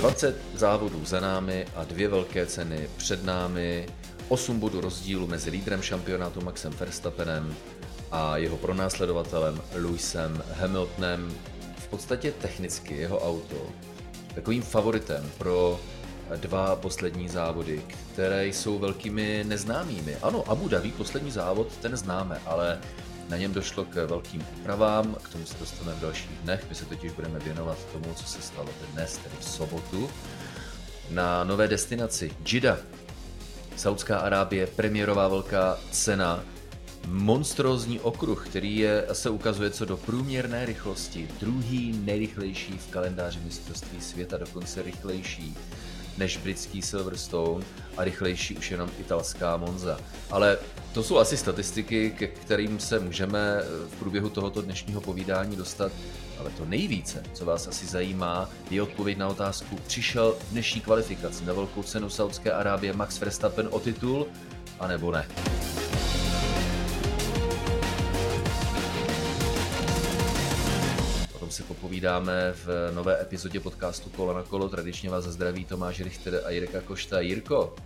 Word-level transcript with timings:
20 0.00 0.36
závodů 0.54 1.04
za 1.04 1.20
námi 1.20 1.66
a 1.74 1.84
dvě 1.84 2.08
velké 2.08 2.46
ceny 2.46 2.88
před 2.96 3.24
námi, 3.24 3.86
8 4.28 4.60
bodů 4.60 4.80
rozdílu 4.80 5.26
mezi 5.26 5.50
lídrem 5.50 5.82
šampionátu 5.82 6.40
Maxem 6.40 6.72
Verstappenem 6.72 7.54
a 8.10 8.36
jeho 8.36 8.56
pronásledovatelem 8.56 9.60
Lewisem 9.74 10.42
Hamiltonem. 10.52 11.34
V 11.76 11.88
podstatě 11.88 12.32
technicky 12.32 12.96
jeho 12.96 13.18
auto 13.18 13.56
takovým 14.34 14.62
favoritem 14.62 15.30
pro 15.38 15.80
dva 16.36 16.76
poslední 16.76 17.28
závody, 17.28 17.82
které 18.12 18.46
jsou 18.46 18.78
velkými 18.78 19.44
neznámými. 19.46 20.16
Ano, 20.16 20.44
Abu 20.50 20.68
Dhabi, 20.68 20.90
poslední 20.90 21.30
závod, 21.30 21.76
ten 21.76 21.96
známe, 21.96 22.40
ale 22.46 22.80
na 23.30 23.36
něm 23.36 23.52
došlo 23.52 23.84
k 23.84 23.94
velkým 23.94 24.46
úpravám, 24.58 25.14
k 25.14 25.28
tomu 25.28 25.46
se 25.46 25.58
dostaneme 25.58 25.96
v 25.96 26.00
dalších 26.00 26.30
dnech. 26.42 26.66
My 26.68 26.74
se 26.74 26.84
totiž 26.84 27.12
budeme 27.12 27.38
věnovat 27.38 27.78
tomu, 27.92 28.14
co 28.14 28.24
se 28.24 28.42
stalo 28.42 28.68
dnes, 28.92 29.16
tedy 29.16 29.34
v 29.40 29.44
sobotu, 29.44 30.10
na 31.10 31.44
nové 31.44 31.68
destinaci 31.68 32.32
Jeddah. 32.52 32.78
Saudská 33.76 34.18
Arábie, 34.18 34.66
premiérová 34.66 35.28
velká 35.28 35.78
cena, 35.90 36.44
monstrózní 37.06 38.00
okruh, 38.00 38.48
který 38.48 38.76
je, 38.76 39.06
se 39.12 39.30
ukazuje 39.30 39.70
co 39.70 39.84
do 39.84 39.96
průměrné 39.96 40.66
rychlosti, 40.66 41.28
druhý 41.40 42.00
nejrychlejší 42.04 42.78
v 42.78 42.90
kalendáři 42.90 43.38
mistrovství 43.44 44.00
světa, 44.00 44.36
dokonce 44.36 44.82
rychlejší 44.82 45.56
než 46.18 46.36
britský 46.36 46.82
Silverstone 46.82 47.64
a 47.96 48.04
rychlejší 48.04 48.56
už 48.56 48.70
jenom 48.70 48.90
italská 48.98 49.56
Monza. 49.56 50.00
Ale 50.30 50.58
to 50.92 51.02
jsou 51.02 51.18
asi 51.18 51.36
statistiky, 51.36 52.10
ke 52.10 52.26
kterým 52.26 52.80
se 52.80 52.98
můžeme 52.98 53.62
v 53.88 53.96
průběhu 53.98 54.30
tohoto 54.30 54.62
dnešního 54.62 55.00
povídání 55.00 55.56
dostat. 55.56 55.92
Ale 56.38 56.50
to 56.50 56.64
nejvíce, 56.64 57.22
co 57.32 57.44
vás 57.44 57.66
asi 57.66 57.86
zajímá, 57.86 58.50
je 58.70 58.82
odpověď 58.82 59.18
na 59.18 59.28
otázku, 59.28 59.78
přišel 59.86 60.36
dnešní 60.50 60.80
kvalifikaci 60.80 61.44
na 61.44 61.52
velkou 61.52 61.82
cenu 61.82 62.10
Saudské 62.10 62.52
Arábie 62.52 62.92
Max 62.92 63.20
Verstappen 63.20 63.68
o 63.70 63.80
titul, 63.80 64.26
anebo 64.80 65.12
ne. 65.12 65.26
Tom 71.50 71.56
si 71.56 71.62
popovídáme 71.62 72.52
v 72.52 72.68
nové 72.94 73.22
epizodě 73.22 73.60
podcastu 73.60 74.10
Kolo 74.10 74.32
na 74.32 74.42
kolo. 74.42 74.68
Tradičně 74.68 75.10
vás 75.10 75.24
zdraví 75.24 75.64
Tomáš 75.64 76.00
Richter 76.00 76.42
a 76.44 76.50
Jirka 76.50 76.80
Košta. 76.80 77.20
Jirko, 77.20 77.76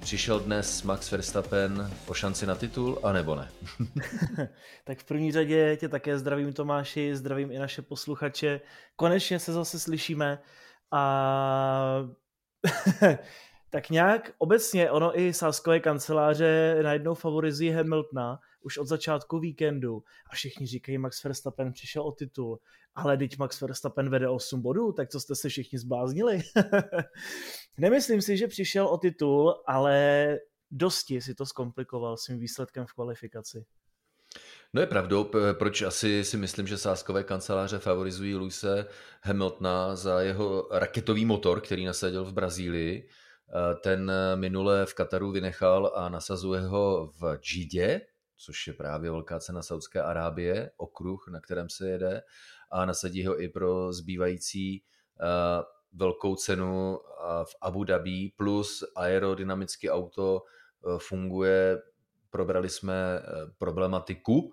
přišel 0.00 0.40
dnes 0.40 0.82
Max 0.82 1.10
Verstappen 1.10 1.90
o 2.06 2.14
šanci 2.14 2.46
na 2.46 2.54
titul, 2.54 2.98
anebo 3.02 3.34
ne? 3.34 3.50
tak 4.84 4.98
v 4.98 5.04
první 5.04 5.32
řadě 5.32 5.76
tě 5.76 5.88
také 5.88 6.18
zdravím 6.18 6.52
Tomáši, 6.52 7.16
zdravím 7.16 7.52
i 7.52 7.58
naše 7.58 7.82
posluchače. 7.82 8.60
Konečně 8.96 9.38
se 9.38 9.52
zase 9.52 9.78
slyšíme 9.80 10.38
a 10.92 12.08
tak 13.76 13.90
nějak 13.90 14.32
obecně 14.38 14.90
ono 14.90 15.20
i 15.20 15.32
sáskové 15.32 15.80
kanceláře 15.80 16.78
najednou 16.82 17.14
favorizují 17.14 17.70
Hamiltona 17.70 18.38
už 18.60 18.78
od 18.78 18.86
začátku 18.86 19.38
víkendu 19.38 20.02
a 20.30 20.34
všichni 20.34 20.66
říkají, 20.66 20.98
Max 20.98 21.24
Verstappen 21.24 21.72
přišel 21.72 22.02
o 22.02 22.12
titul, 22.12 22.58
ale 22.94 23.16
teď 23.16 23.38
Max 23.38 23.60
Verstappen 23.60 24.10
vede 24.10 24.28
8 24.28 24.62
bodů, 24.62 24.92
tak 24.92 25.08
co 25.08 25.20
jste 25.20 25.34
se 25.34 25.48
všichni 25.48 25.78
zbláznili? 25.78 26.42
Nemyslím 27.78 28.22
si, 28.22 28.36
že 28.36 28.46
přišel 28.46 28.86
o 28.86 28.98
titul, 28.98 29.54
ale 29.66 30.28
dosti 30.70 31.20
si 31.20 31.34
to 31.34 31.46
zkomplikoval 31.46 32.16
svým 32.16 32.38
výsledkem 32.38 32.86
v 32.86 32.92
kvalifikaci. 32.92 33.64
No 34.72 34.80
je 34.80 34.86
pravdou, 34.86 35.30
proč 35.52 35.82
asi 35.82 36.24
si 36.24 36.36
myslím, 36.36 36.66
že 36.66 36.78
sáskové 36.78 37.24
kanceláře 37.24 37.78
favorizují 37.78 38.34
Luise 38.34 38.86
Hamiltona 39.22 39.96
za 39.96 40.20
jeho 40.20 40.68
raketový 40.72 41.24
motor, 41.24 41.60
který 41.60 41.84
nasadil 41.84 42.24
v 42.24 42.32
Brazílii. 42.32 43.08
Ten 43.82 44.12
minule 44.34 44.86
v 44.86 44.94
Kataru 44.94 45.32
vynechal 45.32 45.92
a 45.94 46.08
nasazuje 46.08 46.60
ho 46.60 47.12
v 47.20 47.36
Džidě, 47.36 48.00
což 48.36 48.66
je 48.66 48.72
právě 48.72 49.10
velká 49.10 49.40
cena 49.40 49.62
Saudské 49.62 50.02
Arábie, 50.02 50.70
okruh, 50.76 51.28
na 51.32 51.40
kterém 51.40 51.68
se 51.70 51.88
jede 51.88 52.22
a 52.70 52.84
nasadí 52.84 53.26
ho 53.26 53.42
i 53.42 53.48
pro 53.48 53.92
zbývající 53.92 54.82
uh, 55.20 55.64
velkou 55.92 56.36
cenu 56.36 56.98
v 57.44 57.56
Abu 57.62 57.84
Dhabi, 57.84 58.32
plus 58.36 58.84
aerodynamické 58.96 59.90
auto 59.90 60.42
funguje, 60.98 61.82
probrali 62.30 62.68
jsme 62.68 63.22
problematiku 63.58 64.52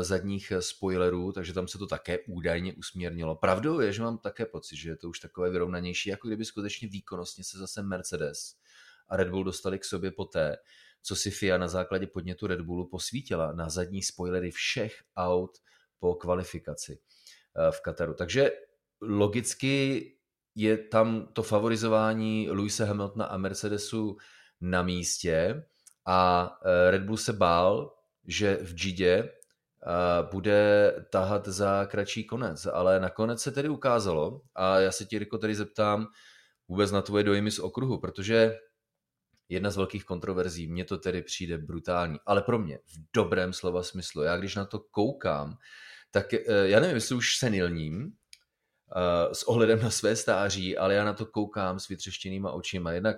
zadních 0.00 0.52
spoilerů, 0.60 1.32
takže 1.32 1.52
tam 1.52 1.68
se 1.68 1.78
to 1.78 1.86
také 1.86 2.18
údajně 2.28 2.74
usměrnilo. 2.74 3.36
Pravdou 3.36 3.80
je, 3.80 3.92
že 3.92 4.02
mám 4.02 4.18
také 4.18 4.46
pocit, 4.46 4.76
že 4.76 4.90
je 4.90 4.96
to 4.96 5.08
už 5.08 5.20
takové 5.20 5.50
vyrovnanější, 5.50 6.10
jako 6.10 6.28
kdyby 6.28 6.44
skutečně 6.44 6.88
výkonnostně 6.88 7.44
se 7.44 7.58
zase 7.58 7.82
Mercedes 7.82 8.54
a 9.08 9.16
Red 9.16 9.28
Bull 9.28 9.44
dostali 9.44 9.78
k 9.78 9.84
sobě 9.84 10.10
poté, 10.10 10.56
co 11.02 11.16
si 11.16 11.30
FIA 11.30 11.58
na 11.58 11.68
základě 11.68 12.06
podnětu 12.06 12.46
Red 12.46 12.60
Bullu 12.60 12.88
posvítila 12.88 13.52
na 13.52 13.68
zadní 13.68 14.02
spoilery 14.02 14.50
všech 14.50 15.02
aut 15.16 15.58
po 15.98 16.14
kvalifikaci 16.14 16.98
v 17.70 17.80
Kataru. 17.80 18.14
Takže 18.14 18.50
logicky 19.00 20.06
je 20.54 20.78
tam 20.78 21.28
to 21.32 21.42
favorizování 21.42 22.50
Luise 22.50 22.84
Hamiltona 22.84 23.24
a 23.24 23.36
Mercedesu 23.36 24.16
na 24.60 24.82
místě 24.82 25.64
a 26.06 26.50
Red 26.90 27.02
Bull 27.02 27.16
se 27.16 27.32
bál, 27.32 27.96
že 28.26 28.58
v 28.62 28.74
Gidě 28.74 29.32
bude 30.30 30.92
tahat 31.10 31.48
za 31.48 31.86
kratší 31.86 32.24
konec, 32.24 32.66
ale 32.66 33.00
nakonec 33.00 33.42
se 33.42 33.50
tedy 33.50 33.68
ukázalo 33.68 34.40
a 34.54 34.78
já 34.78 34.92
se 34.92 35.04
ti, 35.04 35.18
Riko, 35.18 35.38
tady 35.38 35.54
zeptám 35.54 36.06
vůbec 36.68 36.90
na 36.90 37.02
tvoje 37.02 37.24
dojmy 37.24 37.50
z 37.50 37.58
okruhu, 37.58 38.00
protože 38.00 38.58
jedna 39.48 39.70
z 39.70 39.76
velkých 39.76 40.04
kontroverzí, 40.04 40.66
mně 40.66 40.84
to 40.84 40.98
tedy 40.98 41.22
přijde 41.22 41.58
brutální, 41.58 42.18
ale 42.26 42.42
pro 42.42 42.58
mě 42.58 42.78
v 42.78 42.96
dobrém 43.14 43.52
slova 43.52 43.82
smyslu. 43.82 44.22
Já 44.22 44.36
když 44.36 44.54
na 44.54 44.64
to 44.64 44.80
koukám, 44.80 45.56
tak 46.10 46.34
eh, 46.34 46.42
já 46.46 46.80
nevím, 46.80 46.94
jestli 46.94 47.14
už 47.14 47.36
senilním, 47.36 48.12
eh, 48.96 49.34
s 49.34 49.42
ohledem 49.42 49.82
na 49.82 49.90
své 49.90 50.16
stáří, 50.16 50.78
ale 50.78 50.94
já 50.94 51.04
na 51.04 51.12
to 51.12 51.26
koukám 51.26 51.78
s 51.78 51.88
vytřeštěnýma 51.88 52.52
očima. 52.52 52.92
Jednak 52.92 53.16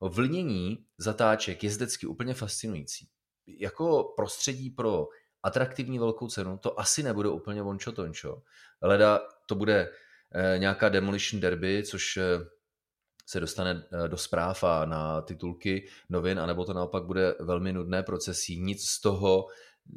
vlnění 0.00 0.86
zatáček 0.98 1.64
je 1.64 1.70
zdecky 1.70 2.06
úplně 2.06 2.34
fascinující. 2.34 3.08
Jako 3.46 4.12
prostředí 4.16 4.70
pro 4.70 5.06
atraktivní 5.42 5.98
velkou 5.98 6.28
cenu 6.28 6.58
to 6.58 6.80
asi 6.80 7.02
nebude 7.02 7.28
úplně 7.28 7.62
vončo 7.62 7.92
tončo. 7.92 8.42
Leda 8.82 9.20
to 9.46 9.54
bude 9.54 9.90
eh, 10.34 10.58
nějaká 10.58 10.88
demolition 10.88 11.40
derby, 11.40 11.82
což 11.82 12.18
se 13.26 13.40
dostane 13.40 13.84
do 14.06 14.16
zpráv 14.16 14.64
a 14.64 14.84
na 14.84 15.20
titulky 15.20 15.88
novin, 16.08 16.40
anebo 16.40 16.64
to 16.64 16.72
naopak 16.72 17.04
bude 17.04 17.34
velmi 17.40 17.72
nudné 17.72 18.02
procesí. 18.02 18.60
Nic 18.60 18.88
z 18.88 19.00
toho 19.00 19.46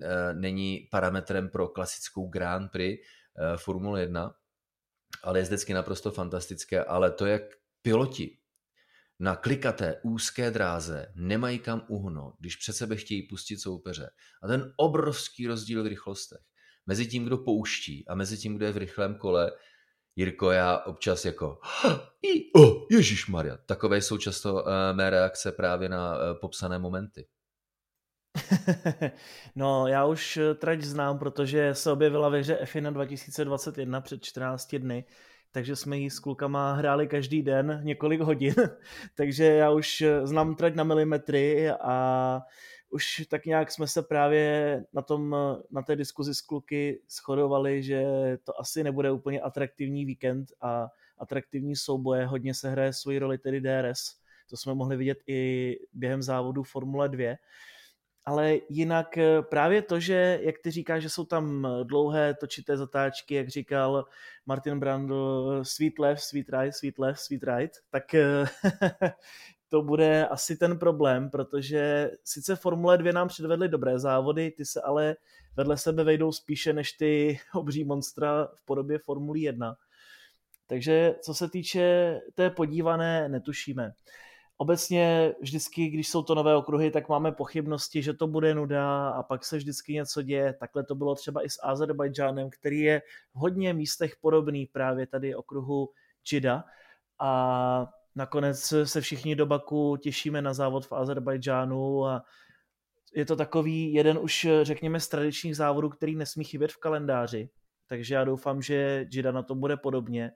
Eh, 0.03 0.33
není 0.33 0.87
parametrem 0.91 1.49
pro 1.49 1.67
klasickou 1.67 2.27
Grand 2.27 2.71
Prix 2.71 3.03
eh, 3.37 3.57
Formule 3.57 4.01
1, 4.01 4.35
ale 5.23 5.39
je 5.39 5.43
vždycky 5.43 5.73
naprosto 5.73 6.11
fantastické, 6.11 6.83
ale 6.83 7.11
to, 7.11 7.25
jak 7.25 7.41
piloti 7.81 8.37
na 9.21 9.35
klikaté 9.35 9.99
úzké 10.03 10.51
dráze 10.51 11.13
nemají 11.15 11.59
kam 11.59 11.85
uhnout, 11.87 12.35
když 12.39 12.55
před 12.55 12.73
sebe 12.73 12.95
chtějí 12.95 13.27
pustit 13.27 13.57
soupeře. 13.57 14.09
A 14.43 14.47
ten 14.47 14.73
obrovský 14.77 15.47
rozdíl 15.47 15.83
v 15.83 15.87
rychlostech 15.87 16.41
mezi 16.85 17.07
tím, 17.07 17.25
kdo 17.25 17.37
pouští 17.37 18.07
a 18.07 18.15
mezi 18.15 18.37
tím, 18.37 18.55
kdo 18.55 18.65
je 18.65 18.71
v 18.71 18.77
rychlém 18.77 19.15
kole, 19.15 19.51
Jirko, 20.15 20.51
já 20.51 20.77
občas 20.77 21.25
jako 21.25 21.59
i, 22.21 22.51
oh, 22.51 22.85
Ježíš 22.91 23.27
Maria. 23.27 23.57
Takové 23.57 24.01
jsou 24.01 24.17
často 24.17 24.53
uh, 24.53 24.69
mé 24.93 25.09
reakce 25.09 25.51
právě 25.51 25.89
na 25.89 26.17
uh, 26.17 26.39
popsané 26.41 26.79
momenty. 26.79 27.27
no, 29.55 29.87
já 29.87 30.05
už 30.05 30.37
eh, 30.37 30.55
trať 30.55 30.81
znám, 30.81 31.19
protože 31.19 31.75
se 31.75 31.91
objevila 31.91 32.29
ve 32.29 32.39
hře 32.39 32.59
F1 32.63 32.93
2021 32.93 34.01
před 34.01 34.23
14 34.23 34.75
dny, 34.75 35.05
takže 35.51 35.75
jsme 35.75 35.97
ji 35.97 36.09
s 36.09 36.19
klukama 36.19 36.73
hráli 36.73 37.07
každý 37.07 37.43
den 37.43 37.81
několik 37.83 38.21
hodin, 38.21 38.55
takže 39.15 39.45
já 39.45 39.71
už 39.71 40.01
eh, 40.01 40.27
znám 40.27 40.55
trať 40.55 40.75
na 40.75 40.83
milimetry 40.83 41.69
a 41.69 42.41
už 42.89 43.27
tak 43.29 43.45
nějak 43.45 43.71
jsme 43.71 43.87
se 43.87 44.03
právě 44.03 44.83
na, 44.93 45.01
tom, 45.01 45.35
eh, 45.35 45.63
na 45.71 45.81
té 45.81 45.95
diskuzi 45.95 46.35
s 46.35 46.41
kluky 46.41 47.01
shodovali, 47.09 47.83
že 47.83 48.03
to 48.43 48.59
asi 48.59 48.83
nebude 48.83 49.11
úplně 49.11 49.41
atraktivní 49.41 50.05
víkend 50.05 50.47
a 50.61 50.87
atraktivní 51.17 51.75
souboje, 51.75 52.25
hodně 52.25 52.53
se 52.53 52.69
hraje 52.69 52.93
svoji 52.93 53.19
roli 53.19 53.37
tedy 53.37 53.61
DRS, 53.61 54.21
to 54.49 54.57
jsme 54.57 54.73
mohli 54.73 54.97
vidět 54.97 55.17
i 55.27 55.79
během 55.93 56.21
závodu 56.21 56.63
Formule 56.63 57.09
2, 57.09 57.35
ale 58.25 58.57
jinak 58.69 59.17
eh, 59.17 59.41
právě 59.41 59.81
to, 59.81 59.99
že, 59.99 60.39
jak 60.41 60.55
ty 60.63 60.71
říkáš, 60.71 61.03
že 61.03 61.09
jsou 61.09 61.25
tam 61.25 61.65
eh, 61.65 61.83
dlouhé 61.83 62.33
točité 62.33 62.77
zatáčky, 62.77 63.35
jak 63.35 63.49
říkal 63.49 64.05
Martin 64.45 64.79
Brandl, 64.79 65.59
sweet 65.63 65.99
left, 65.99 66.21
sweet 66.21 66.49
right, 66.49 66.75
sweet 66.75 66.99
left, 66.99 67.19
sweet 67.19 67.43
right, 67.43 67.71
tak 67.89 68.13
eh, 68.13 68.45
to 69.69 69.81
bude 69.81 70.27
asi 70.27 70.57
ten 70.57 70.79
problém, 70.79 71.29
protože 71.29 72.11
sice 72.23 72.55
Formule 72.55 72.97
2 72.97 73.11
nám 73.11 73.27
předvedly 73.27 73.69
dobré 73.69 73.99
závody, 73.99 74.51
ty 74.51 74.65
se 74.65 74.81
ale 74.81 75.15
vedle 75.55 75.77
sebe 75.77 76.03
vejdou 76.03 76.31
spíše 76.31 76.73
než 76.73 76.91
ty 76.91 77.39
obří 77.53 77.83
monstra 77.83 78.47
v 78.55 78.65
podobě 78.65 78.99
Formule 78.99 79.39
1. 79.39 79.75
Takže 80.67 81.15
co 81.21 81.33
se 81.33 81.49
týče 81.49 82.19
té 82.35 82.49
podívané, 82.49 83.29
netušíme. 83.29 83.93
Obecně 84.61 85.33
vždycky, 85.41 85.87
když 85.87 86.09
jsou 86.09 86.23
to 86.23 86.35
nové 86.35 86.55
okruhy, 86.55 86.91
tak 86.91 87.09
máme 87.09 87.31
pochybnosti, 87.31 88.01
že 88.01 88.13
to 88.13 88.27
bude 88.27 88.55
nuda 88.55 89.09
a 89.09 89.23
pak 89.23 89.45
se 89.45 89.57
vždycky 89.57 89.93
něco 89.93 90.21
děje. 90.21 90.53
Takhle 90.53 90.83
to 90.83 90.95
bylo 90.95 91.15
třeba 91.15 91.45
i 91.45 91.49
s 91.49 91.59
Azerbajdžánem, 91.63 92.49
který 92.49 92.79
je 92.79 93.01
v 93.33 93.39
hodně 93.39 93.73
místech 93.73 94.15
podobný 94.21 94.65
právě 94.65 95.07
tady 95.07 95.35
okruhu 95.35 95.89
Jida. 96.31 96.63
A 97.19 97.87
nakonec 98.15 98.73
se 98.83 99.01
všichni 99.01 99.35
do 99.35 99.45
Baku 99.45 99.97
těšíme 99.97 100.41
na 100.41 100.53
závod 100.53 100.85
v 100.85 100.93
Azerbajdžánu 100.93 102.05
a 102.05 102.23
je 103.15 103.25
to 103.25 103.35
takový 103.35 103.93
jeden 103.93 104.17
už, 104.17 104.47
řekněme, 104.61 104.99
z 104.99 105.07
tradičních 105.07 105.55
závodů, 105.55 105.89
který 105.89 106.15
nesmí 106.15 106.43
chybět 106.43 106.71
v 106.71 106.77
kalendáři. 106.77 107.49
Takže 107.87 108.15
já 108.15 108.23
doufám, 108.23 108.61
že 108.61 109.07
Jida 109.11 109.31
na 109.31 109.43
tom 109.43 109.59
bude 109.59 109.77
podobně. 109.77 110.31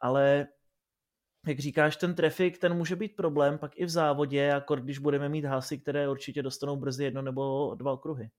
Ale 0.00 0.46
jak 1.46 1.58
říkáš, 1.58 1.96
ten 1.96 2.14
trafik, 2.14 2.58
ten 2.58 2.74
může 2.74 2.96
být 2.96 3.16
problém 3.16 3.58
pak 3.58 3.72
i 3.76 3.84
v 3.84 3.88
závodě, 3.88 4.40
jako 4.40 4.76
když 4.76 4.98
budeme 4.98 5.28
mít 5.28 5.44
hasy, 5.44 5.78
které 5.78 6.08
určitě 6.08 6.42
dostanou 6.42 6.76
brzy 6.76 7.04
jedno 7.04 7.22
nebo 7.22 7.74
dva 7.74 7.92
okruhy. 7.92 8.30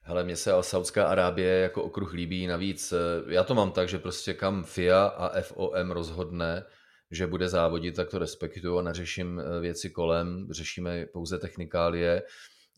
Hele, 0.00 0.24
mně 0.24 0.36
se 0.36 0.52
Saudská 0.60 1.06
Arábie 1.06 1.58
jako 1.58 1.82
okruh 1.82 2.12
líbí, 2.12 2.46
navíc. 2.46 2.94
Já 3.28 3.44
to 3.44 3.54
mám 3.54 3.72
tak, 3.72 3.88
že 3.88 3.98
prostě 3.98 4.34
kam 4.34 4.64
FIA 4.64 5.06
a 5.06 5.40
FOM 5.40 5.90
rozhodne, 5.90 6.64
že 7.10 7.26
bude 7.26 7.48
závodit, 7.48 7.96
tak 7.96 8.10
to 8.10 8.18
respektuju 8.18 8.78
a 8.78 8.82
neřeším 8.82 9.40
eh, 9.40 9.60
věci 9.60 9.90
kolem, 9.90 10.48
řešíme 10.50 11.06
pouze 11.06 11.38
technikálie. 11.38 12.22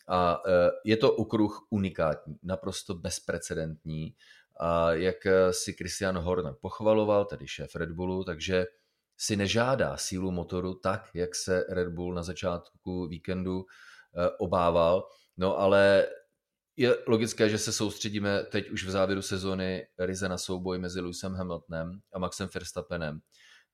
A 0.09 0.43
eh, 0.47 0.71
je 0.85 0.97
to 0.97 1.13
okruh 1.13 1.67
unikátní, 1.71 2.37
naprosto 2.43 2.95
bezprecedentní 2.95 4.15
a 4.61 4.93
jak 4.93 5.27
eh, 5.27 5.53
si 5.53 5.73
Christian 5.73 6.19
Horner 6.19 6.55
pochvaloval, 6.61 7.25
tedy 7.25 7.49
šéf 7.49 7.77
Red 7.77 7.91
Bullu, 7.93 8.25
takže 8.25 8.67
si 9.21 9.37
nežádá 9.37 9.97
sílu 9.97 10.31
motoru 10.31 10.75
tak, 10.75 11.11
jak 11.15 11.35
se 11.35 11.65
Red 11.69 11.89
Bull 11.89 12.15
na 12.15 12.23
začátku 12.23 13.07
víkendu 13.07 13.65
obával. 14.39 15.09
No 15.37 15.59
ale 15.59 16.07
je 16.77 16.99
logické, 17.07 17.49
že 17.49 17.59
se 17.59 17.73
soustředíme 17.73 18.43
teď 18.43 18.71
už 18.71 18.85
v 18.85 18.91
závěru 18.91 19.23
sezony 19.23 19.87
ryze 19.99 20.29
na 20.29 20.39
souboj 20.39 20.79
mezi 20.79 21.01
Lewisem 21.01 21.35
Hamiltonem 21.35 22.01
a 22.15 22.19
Maxem 22.19 22.49
Verstappenem 22.55 23.21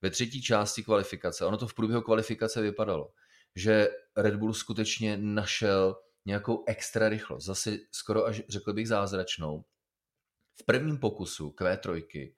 ve 0.03 0.11
třetí 0.11 0.43
části 0.43 0.83
kvalifikace, 0.83 1.45
ono 1.45 1.57
to 1.57 1.67
v 1.67 1.75
průběhu 1.75 2.03
kvalifikace 2.03 2.63
vypadalo, 2.63 3.13
že 3.57 3.89
Red 4.17 4.37
Bull 4.37 4.55
skutečně 4.55 5.17
našel 5.17 5.97
nějakou 6.27 6.65
extra 6.67 7.09
rychlost, 7.09 7.45
zase 7.45 7.77
skoro 7.93 8.27
až 8.27 8.43
řekl 8.49 8.73
bych 8.73 8.89
zázračnou. 8.89 9.65
V 10.61 10.67
prvním 10.67 10.99
pokusu 10.99 11.51
Q3 11.51 12.33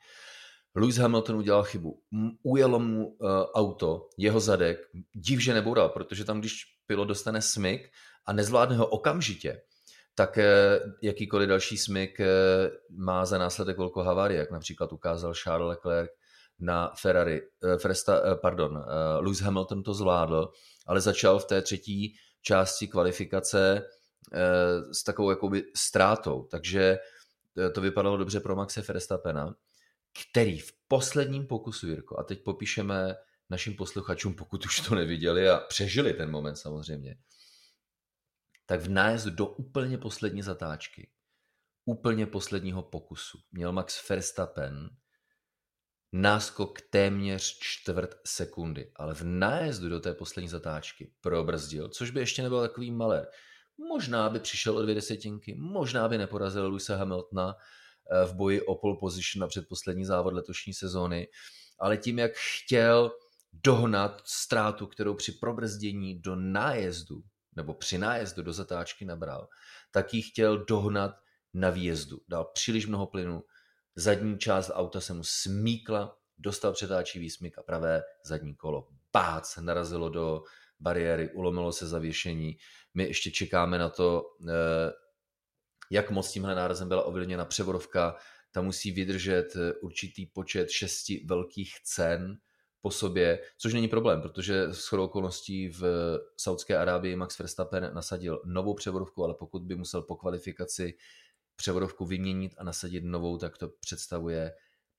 Lewis 0.76 0.96
Hamilton 0.96 1.36
udělal 1.36 1.62
chybu. 1.62 2.02
Ujelo 2.42 2.78
mu 2.78 3.06
uh, 3.06 3.30
auto, 3.54 4.08
jeho 4.18 4.40
zadek, 4.40 4.78
div, 5.14 5.40
že 5.40 5.54
neboural, 5.54 5.88
protože 5.88 6.24
tam, 6.24 6.40
když 6.40 6.64
pilot 6.86 7.08
dostane 7.08 7.42
smyk 7.42 7.90
a 8.26 8.32
nezvládne 8.32 8.76
ho 8.76 8.86
okamžitě, 8.86 9.60
tak 10.14 10.38
eh, 10.38 10.80
jakýkoliv 11.02 11.48
další 11.48 11.78
smyk 11.78 12.20
eh, 12.20 12.26
má 12.90 13.24
za 13.24 13.38
následek 13.38 13.78
velkou 13.78 14.00
havárii, 14.00 14.38
jak 14.38 14.50
například 14.50 14.92
ukázal 14.92 15.34
Charles 15.34 15.68
Leclerc 15.68 16.10
na 16.58 16.92
Ferrari, 17.00 17.40
Fresta, 17.78 18.36
pardon, 18.36 18.84
Lewis 19.18 19.40
Hamilton 19.40 19.82
to 19.82 19.94
zvládl, 19.94 20.48
ale 20.86 21.00
začal 21.00 21.38
v 21.38 21.44
té 21.44 21.62
třetí 21.62 22.14
části 22.42 22.88
kvalifikace 22.88 23.82
s 24.92 25.04
takovou 25.04 25.30
jakoby 25.30 25.62
ztrátou, 25.76 26.48
takže 26.50 26.98
to 27.74 27.80
vypadalo 27.80 28.16
dobře 28.16 28.40
pro 28.40 28.56
Maxe 28.56 28.82
Verstappena, 28.82 29.54
který 30.30 30.58
v 30.58 30.72
posledním 30.88 31.46
pokusu, 31.46 31.88
Jirko, 31.88 32.18
a 32.18 32.22
teď 32.22 32.42
popíšeme 32.42 33.14
našim 33.50 33.76
posluchačům, 33.76 34.34
pokud 34.34 34.66
už 34.66 34.80
to 34.80 34.94
neviděli 34.94 35.48
a 35.48 35.56
přežili 35.58 36.12
ten 36.12 36.30
moment 36.30 36.56
samozřejmě, 36.56 37.18
tak 38.66 38.80
v 38.80 38.88
nájezdu 38.88 39.30
do 39.30 39.46
úplně 39.46 39.98
poslední 39.98 40.42
zatáčky, 40.42 41.10
úplně 41.84 42.26
posledního 42.26 42.82
pokusu, 42.82 43.38
měl 43.52 43.72
Max 43.72 44.08
Verstappen 44.08 44.90
náskok 46.12 46.80
téměř 46.80 47.58
čtvrt 47.60 48.16
sekundy, 48.26 48.92
ale 48.96 49.14
v 49.14 49.22
nájezdu 49.24 49.88
do 49.88 50.00
té 50.00 50.14
poslední 50.14 50.48
zatáčky 50.48 51.12
probrzdil, 51.20 51.88
což 51.88 52.10
by 52.10 52.20
ještě 52.20 52.42
nebyl 52.42 52.60
takový 52.60 52.90
malé. 52.90 53.26
Možná 53.78 54.28
by 54.28 54.40
přišel 54.40 54.78
o 54.78 54.82
dvě 54.82 54.94
desetinky, 54.94 55.54
možná 55.54 56.08
by 56.08 56.18
neporazil 56.18 56.68
Luisa 56.68 56.96
Hamiltona 56.96 57.54
eh, 57.54 58.26
v 58.26 58.34
boji 58.34 58.62
o 58.62 58.74
pole 58.74 58.96
position 59.00 59.40
na 59.40 59.46
předposlední 59.46 60.04
závod 60.04 60.34
letošní 60.34 60.74
sezóny, 60.74 61.28
ale 61.78 61.96
tím, 61.96 62.18
jak 62.18 62.32
chtěl 62.34 63.10
dohnat 63.52 64.22
ztrátu, 64.24 64.86
kterou 64.86 65.14
při 65.14 65.32
probrzdění 65.32 66.20
do 66.20 66.36
nájezdu 66.36 67.22
nebo 67.56 67.74
při 67.74 67.98
nájezdu 67.98 68.42
do 68.42 68.52
zatáčky 68.52 69.04
nabral, 69.04 69.48
tak 69.90 70.14
ji 70.14 70.22
chtěl 70.22 70.64
dohnat 70.64 71.14
na 71.54 71.70
výjezdu. 71.70 72.20
Dal 72.28 72.44
příliš 72.44 72.86
mnoho 72.86 73.06
plynu, 73.06 73.42
zadní 73.94 74.38
část 74.38 74.70
auta 74.74 75.00
se 75.00 75.14
mu 75.14 75.22
smíkla, 75.24 76.16
dostal 76.38 76.72
přetáčivý 76.72 77.30
smyk 77.30 77.58
a 77.58 77.62
pravé 77.62 78.02
zadní 78.24 78.54
kolo 78.54 78.88
bác 79.12 79.56
narazilo 79.56 80.08
do 80.08 80.42
bariéry, 80.80 81.30
ulomilo 81.30 81.72
se 81.72 81.86
zavěšení. 81.86 82.56
My 82.94 83.04
ještě 83.04 83.30
čekáme 83.30 83.78
na 83.78 83.88
to, 83.88 84.22
eh, 84.48 84.92
jak 85.90 86.10
moc 86.10 86.32
tímhle 86.32 86.54
nárazem 86.54 86.88
byla 86.88 87.02
ovlivněna 87.02 87.44
převodovka. 87.44 88.16
Ta 88.52 88.62
musí 88.62 88.90
vydržet 88.90 89.56
eh, 89.56 89.72
určitý 89.72 90.26
počet 90.26 90.70
šesti 90.70 91.24
velkých 91.26 91.74
cen 91.84 92.38
po 92.80 92.90
sobě, 92.90 93.40
což 93.58 93.74
není 93.74 93.88
problém, 93.88 94.22
protože 94.22 94.62
s 94.72 94.86
chodou 94.86 95.04
okolností 95.04 95.68
v 95.68 95.82
Saudské 96.36 96.76
Arábii 96.76 97.16
Max 97.16 97.38
Verstappen 97.38 97.90
nasadil 97.94 98.42
novou 98.44 98.74
převodovku, 98.74 99.24
ale 99.24 99.34
pokud 99.34 99.62
by 99.62 99.76
musel 99.76 100.02
po 100.02 100.16
kvalifikaci 100.16 100.94
převodovku 101.56 102.04
vyměnit 102.04 102.54
a 102.58 102.64
nasadit 102.64 103.04
novou, 103.04 103.38
tak 103.38 103.58
to 103.58 103.68
představuje 103.68 104.52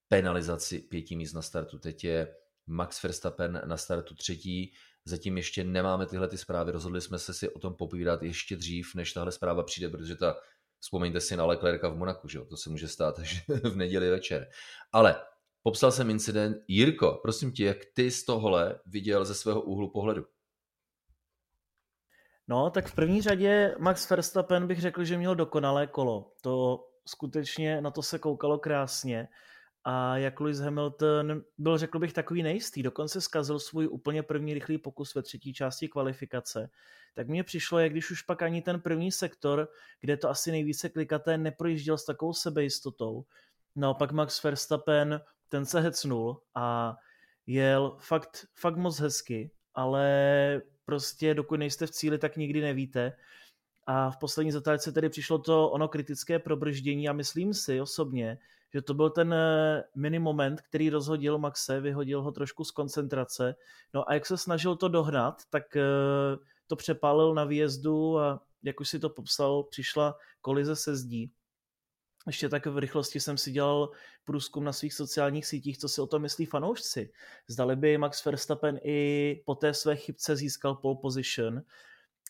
penalizaci 0.08 0.80
pěti 0.80 1.16
míst 1.16 1.34
na 1.34 1.42
startu. 1.42 1.80
Teď 1.80 2.04
je 2.04 2.36
Max 2.68 3.04
Verstappen 3.04 3.62
na 3.66 3.78
startu 3.78 4.16
třetí, 4.16 4.74
zatím 5.08 5.38
ještě 5.38 5.64
nemáme 5.64 6.06
tyhle 6.06 6.28
ty 6.28 6.38
zprávy, 6.38 6.72
rozhodli 6.72 7.02
jsme 7.02 7.20
se 7.20 7.34
si 7.34 7.50
o 7.50 7.60
tom 7.60 7.74
popovídat 7.74 8.24
ještě 8.24 8.56
dřív, 8.56 8.96
než 8.96 9.14
tahle 9.14 9.32
zpráva 9.32 9.64
přijde, 9.64 9.90
protože 9.90 10.16
ta, 10.16 10.36
vzpomeňte 10.80 11.22
si 11.22 11.38
na 11.38 11.46
Leclerca 11.46 11.90
v 11.90 11.98
Monaku, 11.98 12.28
že? 12.28 12.40
to 12.40 12.58
se 12.58 12.70
může 12.70 12.88
stát 12.88 13.20
až 13.20 13.48
v 13.48 13.76
neděli 13.76 14.10
večer. 14.10 14.50
Ale 14.92 15.16
popsal 15.64 15.92
jsem 15.92 16.10
incident. 16.10 16.58
Jirko, 16.68 17.20
prosím 17.22 17.52
tě, 17.52 17.66
jak 17.66 17.78
ty 17.94 18.12
z 18.12 18.26
tohohle 18.26 18.80
viděl 18.86 19.26
ze 19.26 19.36
svého 19.36 19.62
úhlu 19.62 19.92
pohledu? 19.92 20.26
No, 22.48 22.70
tak 22.70 22.88
v 22.88 22.96
první 22.96 23.22
řadě 23.22 23.76
Max 23.80 24.10
Verstappen 24.10 24.68
bych 24.68 24.82
řekl, 24.82 25.04
že 25.04 25.18
měl 25.18 25.36
dokonalé 25.36 25.88
kolo. 25.88 26.34
To 26.42 26.84
skutečně 27.08 27.82
na 27.82 27.92
to 27.92 28.02
se 28.02 28.20
koukalo 28.20 28.60
krásně. 28.60 29.28
A 29.90 30.18
jak 30.18 30.40
Lewis 30.40 30.60
Hamilton 30.60 31.44
byl, 31.58 31.78
řekl 31.78 32.00
bych, 32.00 32.14
takový 32.14 32.44
nejistý, 32.44 32.84
dokonce 32.84 33.22
zkazil 33.22 33.60
svůj 33.60 33.88
úplně 33.88 34.24
první 34.24 34.54
rychlý 34.54 34.78
pokus 34.78 35.16
ve 35.16 35.22
třetí 35.22 35.54
části 35.54 35.88
kvalifikace, 35.88 36.70
tak 37.16 37.28
mně 37.28 37.44
přišlo, 37.44 37.80
jak 37.80 37.92
když 37.92 38.12
už 38.12 38.22
pak 38.22 38.42
ani 38.42 38.62
ten 38.62 38.82
první 38.82 39.12
sektor, 39.12 39.68
kde 40.02 40.18
to 40.18 40.30
asi 40.30 40.52
nejvíce 40.52 40.90
klikaté, 40.90 41.38
neprojížděl 41.38 41.98
s 41.98 42.06
takovou 42.06 42.34
sebejistotou. 42.34 43.26
Naopak 43.76 44.12
Max 44.12 44.44
Verstappen, 44.44 45.22
ten 45.50 45.66
se 45.66 45.82
hecnul 45.82 46.42
a 46.56 46.96
jel 47.46 47.98
fakt, 48.00 48.48
fakt 48.56 48.78
moc 48.78 49.00
hezky, 49.00 49.52
ale 49.74 50.62
prostě 50.86 51.34
dokud 51.34 51.56
nejste 51.56 51.88
v 51.88 51.92
cíli, 51.92 52.18
tak 52.18 52.38
nikdy 52.38 52.62
nevíte. 52.62 53.14
A 53.86 54.12
v 54.12 54.18
poslední 54.18 54.52
zatáčce 54.52 54.92
tedy 54.92 55.10
přišlo 55.10 55.40
to 55.40 55.70
ono 55.70 55.88
kritické 55.88 56.40
probrždění 56.40 57.10
a 57.10 57.14
myslím 57.14 57.54
si 57.54 57.82
osobně, 57.82 58.38
že 58.74 58.82
to 58.82 58.94
byl 58.94 59.10
ten 59.10 59.34
eh, 59.34 59.84
mini 59.96 60.20
moment, 60.20 60.62
který 60.62 60.90
rozhodil 60.90 61.38
Maxe, 61.38 61.82
vyhodil 61.82 62.22
ho 62.22 62.32
trošku 62.32 62.64
z 62.64 62.72
koncentrace. 62.72 63.56
No 63.94 64.10
a 64.10 64.14
jak 64.14 64.26
se 64.26 64.38
snažil 64.38 64.76
to 64.76 64.88
dohnat, 64.88 65.42
tak 65.50 65.76
eh, 65.76 65.82
to 66.68 66.76
přepálil 66.76 67.34
na 67.34 67.44
výjezdu 67.44 68.20
a 68.20 68.42
jak 68.64 68.80
už 68.80 68.90
si 68.90 69.00
to 69.00 69.10
popsal, 69.10 69.64
přišla 69.64 70.16
kolize 70.42 70.76
se 70.76 70.96
zdí 70.96 71.32
ještě 72.28 72.50
tak 72.50 72.66
v 72.66 72.78
rychlosti 72.78 73.20
jsem 73.20 73.38
si 73.38 73.52
dělal 73.52 73.92
průzkum 74.24 74.64
na 74.64 74.74
svých 74.74 74.94
sociálních 74.94 75.46
sítích, 75.46 75.78
co 75.78 75.90
si 75.90 76.02
o 76.02 76.08
tom 76.08 76.22
myslí 76.22 76.46
fanoušci. 76.46 77.12
Zdali 77.48 77.76
by 77.76 77.98
Max 77.98 78.26
Verstappen 78.26 78.80
i 78.84 79.42
po 79.46 79.56
té 79.56 79.74
své 79.74 79.96
chybce 79.96 80.36
získal 80.36 80.76
pole 80.76 80.98
position 81.02 81.62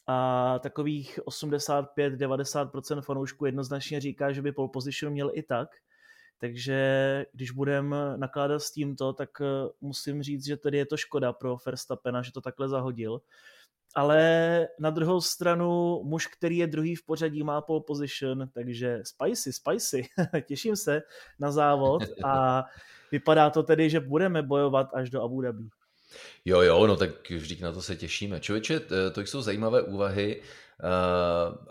a 0.08 0.60
takových 0.60 1.20
85-90% 1.20 3.01
fanoušků 3.01 3.46
jednoznačně 3.46 4.01
říká, 4.01 4.32
že 4.32 4.41
by 4.41 4.51
pole 4.51 4.70
position 4.74 5.13
měl 5.13 5.32
i 5.34 5.44
tak. 5.44 5.70
Takže 6.39 7.25
když 7.34 7.51
budeme 7.51 8.17
nakládat 8.17 8.60
s 8.60 8.72
tímto, 8.72 9.13
tak 9.13 9.29
eh, 9.41 9.46
musím 9.82 10.24
říct, 10.24 10.46
že 10.46 10.58
tedy 10.58 10.77
je 10.77 10.86
to 10.86 10.98
škoda 10.98 11.34
pro 11.34 11.58
Verstappena, 11.65 12.22
že 12.22 12.32
to 12.32 12.41
takhle 12.41 12.70
zahodil 12.70 13.22
ale 13.98 14.67
na 14.79 14.89
druhou 14.89 15.22
stranu 15.22 16.01
muž, 16.03 16.27
který 16.27 16.58
je 16.58 16.67
druhý 16.67 16.96
v 16.96 17.06
pořadí, 17.06 17.44
má 17.44 17.62
pole 17.62 17.82
position, 17.88 18.50
takže 18.53 19.00
spicy, 19.03 19.53
spicy, 19.53 20.10
těším 20.48 20.75
se 20.75 21.01
na 21.39 21.51
závod 21.51 22.03
a 22.24 22.63
vypadá 23.12 23.50
to 23.50 23.63
tedy, 23.63 23.89
že 23.89 24.00
budeme 24.00 24.41
bojovat 24.41 24.88
až 24.94 25.10
do 25.10 25.24
Abu 25.24 25.41
Dhabi. 25.41 25.70
Jo, 26.46 26.62
jo, 26.62 26.88
no 26.88 26.96
tak 26.96 27.29
vždyť 27.29 27.62
na 27.62 27.72
to 27.72 27.82
se 27.82 27.96
těšíme. 27.96 28.39
Člověče, 28.39 28.79
to 29.13 29.22
jsou 29.22 29.41
zajímavé 29.41 29.82
úvahy 29.82 30.41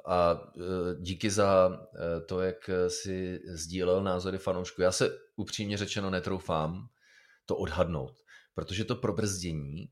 a 0.07 0.41
díky 1.01 1.31
za 1.31 1.81
to, 2.27 2.41
jak 2.41 2.71
si 2.89 3.41
sdílel 3.47 4.03
názory 4.03 4.39
fanoušku. 4.39 4.83
Já 4.83 4.93
se 4.93 5.19
upřímně 5.37 5.77
řečeno 5.77 6.11
netroufám 6.11 6.89
to 7.47 7.57
odhadnout, 7.57 8.23
protože 8.55 8.85
to 8.85 8.97
probrzdění, 8.97 9.91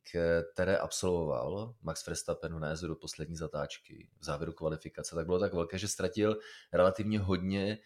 které 0.53 0.77
absolvoval 0.77 1.75
Max 1.83 2.07
Verstappen 2.07 2.55
v 2.55 2.59
do 2.87 2.97
poslední 2.97 3.37
zatáčky 3.37 4.09
v 4.21 4.25
závěru 4.25 4.53
kvalifikace, 4.53 5.15
tak 5.15 5.27
bylo 5.27 5.39
tak 5.39 5.55
velké, 5.55 5.79
že 5.79 5.89
ztratil 5.89 6.37
relativně 6.73 7.19
hodně 7.19 7.79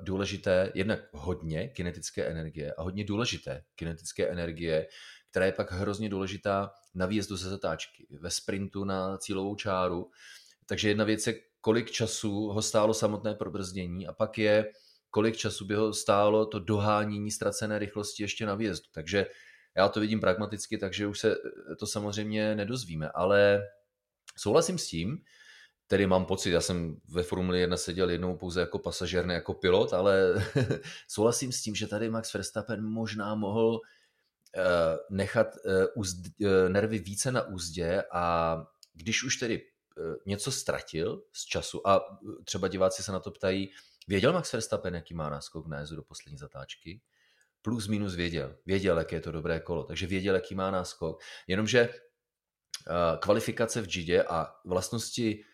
důležité, 0.00 0.72
jednak 0.74 1.00
hodně 1.12 1.68
kinetické 1.68 2.24
energie 2.24 2.74
a 2.74 2.82
hodně 2.82 3.04
důležité 3.04 3.64
kinetické 3.74 4.28
energie, 4.28 4.86
která 5.30 5.46
je 5.46 5.52
pak 5.52 5.72
hrozně 5.72 6.08
důležitá 6.08 6.70
na 6.94 7.06
výjezdu 7.06 7.36
ze 7.36 7.50
zatáčky, 7.50 8.06
ve 8.20 8.30
sprintu 8.30 8.84
na 8.84 9.18
cílovou 9.18 9.54
čáru. 9.54 10.10
Takže 10.66 10.88
jedna 10.88 11.04
věc 11.04 11.26
je, 11.26 11.34
kolik 11.60 11.90
času 11.90 12.46
ho 12.46 12.62
stálo 12.62 12.94
samotné 12.94 13.34
probrzdění 13.34 14.06
a 14.06 14.12
pak 14.12 14.38
je, 14.38 14.72
kolik 15.10 15.36
času 15.36 15.64
by 15.64 15.74
ho 15.74 15.92
stálo 15.92 16.46
to 16.46 16.58
dohánění 16.58 17.30
ztracené 17.30 17.78
rychlosti 17.78 18.22
ještě 18.22 18.46
na 18.46 18.54
výjezdu. 18.54 18.86
Takže 18.92 19.26
já 19.76 19.88
to 19.88 20.00
vidím 20.00 20.20
pragmaticky, 20.20 20.78
takže 20.78 21.06
už 21.06 21.18
se 21.18 21.36
to 21.78 21.86
samozřejmě 21.86 22.54
nedozvíme, 22.54 23.10
ale 23.14 23.62
souhlasím 24.36 24.78
s 24.78 24.86
tím, 24.86 25.18
tedy 25.86 26.06
mám 26.06 26.24
pocit, 26.24 26.50
já 26.50 26.60
jsem 26.60 26.96
ve 27.08 27.22
Formuli 27.22 27.60
1 27.60 27.76
seděl 27.76 28.10
jednou 28.10 28.36
pouze 28.36 28.60
jako 28.60 28.78
pasažér, 28.78 29.26
ne 29.26 29.34
jako 29.34 29.54
pilot, 29.54 29.92
ale 29.92 30.34
souhlasím 31.08 31.52
s 31.52 31.62
tím, 31.62 31.74
že 31.74 31.86
tady 31.86 32.10
Max 32.10 32.34
Verstappen 32.34 32.84
možná 32.84 33.34
mohl 33.34 33.80
Eh, 33.80 33.97
nechat 35.10 35.46
eh, 35.66 35.86
eh, 36.44 36.68
nervy 36.68 36.98
více 36.98 37.32
na 37.32 37.42
úzdě 37.42 38.02
a 38.12 38.56
když 38.92 39.24
už 39.24 39.36
tedy 39.36 39.62
něco 40.26 40.52
ztratil 40.52 41.22
z 41.32 41.44
času 41.44 41.88
a 41.88 42.18
třeba 42.44 42.68
diváci 42.68 43.02
se 43.02 43.12
na 43.12 43.20
to 43.20 43.30
ptají, 43.30 43.70
věděl 44.08 44.32
Max 44.32 44.52
Verstappen, 44.52 44.94
jaký 44.94 45.14
má 45.14 45.30
náskok 45.30 45.66
na 45.66 45.78
jezu 45.78 45.96
do 45.96 46.02
poslední 46.02 46.38
zatáčky? 46.38 47.00
Plus 47.62 47.88
minus 47.88 48.14
věděl. 48.14 48.56
Věděl, 48.66 48.98
jaké 48.98 49.16
je 49.16 49.20
to 49.20 49.32
dobré 49.32 49.60
kolo, 49.60 49.84
takže 49.84 50.06
věděl, 50.06 50.34
jaký 50.34 50.54
má 50.54 50.70
náskok. 50.70 51.20
Jenomže 51.46 51.88
kvalifikace 53.20 53.80
v 53.80 53.86
Gidě 53.86 54.22
a 54.22 54.54
vlastnosti 54.64 55.44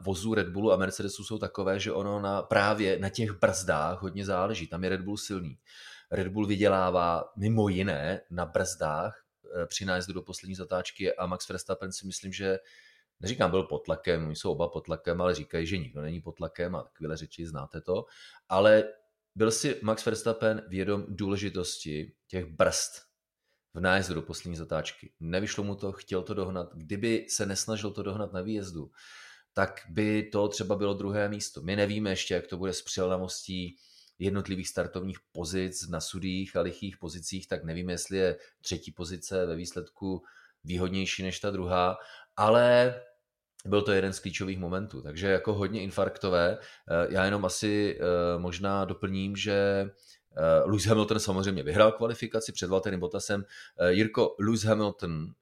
vozů 0.00 0.34
Red 0.34 0.48
Bullu 0.48 0.72
a 0.72 0.76
Mercedesu 0.76 1.24
jsou 1.24 1.38
takové, 1.38 1.80
že 1.80 1.92
ono 1.92 2.20
na, 2.20 2.42
právě 2.42 2.98
na 2.98 3.08
těch 3.08 3.32
brzdách 3.32 4.02
hodně 4.02 4.24
záleží. 4.24 4.66
Tam 4.66 4.84
je 4.84 4.90
Red 4.90 5.00
Bull 5.00 5.16
silný. 5.16 5.58
Red 6.10 6.28
Bull 6.28 6.46
vydělává 6.46 7.32
mimo 7.36 7.68
jiné 7.68 8.20
na 8.30 8.46
brzdách 8.46 9.24
eh, 9.62 9.66
při 9.66 9.84
nájezdu 9.84 10.12
do 10.12 10.22
poslední 10.22 10.54
zatáčky 10.54 11.14
a 11.14 11.26
Max 11.26 11.48
Verstappen 11.48 11.92
si 11.92 12.06
myslím, 12.06 12.32
že 12.32 12.58
neříkám 13.20 13.50
byl 13.50 13.62
pod 13.62 13.78
tlakem, 13.78 14.26
oni 14.26 14.36
jsou 14.36 14.52
oba 14.52 14.68
pod 14.68 14.80
tlakem, 14.80 15.20
ale 15.20 15.34
říkají, 15.34 15.66
že 15.66 15.78
nikdo 15.78 16.00
není 16.00 16.20
pod 16.20 16.32
tlakem 16.32 16.76
a 16.76 16.82
takové 16.82 17.16
řeči, 17.16 17.46
znáte 17.46 17.80
to, 17.80 18.04
ale 18.48 18.84
byl 19.34 19.50
si 19.50 19.80
Max 19.82 20.06
Verstappen 20.06 20.62
vědom 20.68 21.04
důležitosti 21.08 22.12
těch 22.26 22.46
brzd 22.46 23.10
v 23.74 23.80
nájezdu 23.80 24.14
do 24.14 24.22
poslední 24.22 24.56
zatáčky. 24.56 25.12
Nevyšlo 25.20 25.64
mu 25.64 25.74
to, 25.74 25.92
chtěl 25.92 26.22
to 26.22 26.34
dohnat. 26.34 26.74
Kdyby 26.74 27.26
se 27.28 27.46
nesnažil 27.46 27.90
to 27.90 28.02
dohnat 28.02 28.32
na 28.32 28.40
výjezdu, 28.40 28.90
tak 29.52 29.80
by 29.88 30.22
to 30.22 30.48
třeba 30.48 30.76
bylo 30.76 30.94
druhé 30.94 31.28
místo. 31.28 31.62
My 31.62 31.76
nevíme 31.76 32.10
ještě, 32.10 32.34
jak 32.34 32.46
to 32.46 32.56
bude 32.56 32.72
s 32.72 32.82
přilnavostí 32.82 33.76
jednotlivých 34.20 34.68
startovních 34.68 35.18
pozic 35.32 35.88
na 35.88 36.00
sudých 36.00 36.56
a 36.56 36.60
lichých 36.60 36.96
pozicích, 36.96 37.48
tak 37.48 37.64
nevím, 37.64 37.90
jestli 37.90 38.18
je 38.18 38.36
třetí 38.60 38.92
pozice 38.92 39.46
ve 39.46 39.56
výsledku 39.56 40.22
výhodnější 40.64 41.22
než 41.22 41.40
ta 41.40 41.50
druhá, 41.50 41.96
ale 42.36 42.94
byl 43.66 43.82
to 43.82 43.92
jeden 43.92 44.12
z 44.12 44.18
klíčových 44.18 44.58
momentů, 44.58 45.02
takže 45.02 45.26
jako 45.26 45.54
hodně 45.54 45.82
infarktové. 45.82 46.58
Eh, 46.58 47.06
já 47.10 47.24
jenom 47.24 47.44
asi 47.44 47.98
eh, 48.00 48.38
možná 48.38 48.84
doplním, 48.84 49.36
že 49.36 49.90
eh, 50.36 50.64
Lewis 50.64 50.86
Hamilton 50.86 51.20
samozřejmě 51.20 51.62
vyhrál 51.62 51.92
kvalifikaci 51.92 52.52
před 52.52 52.70
Valtterem 52.70 53.00
Bottasem. 53.00 53.44
Jirko, 53.88 54.36
Lewis 54.38 54.64
Hamilton 54.64 55.32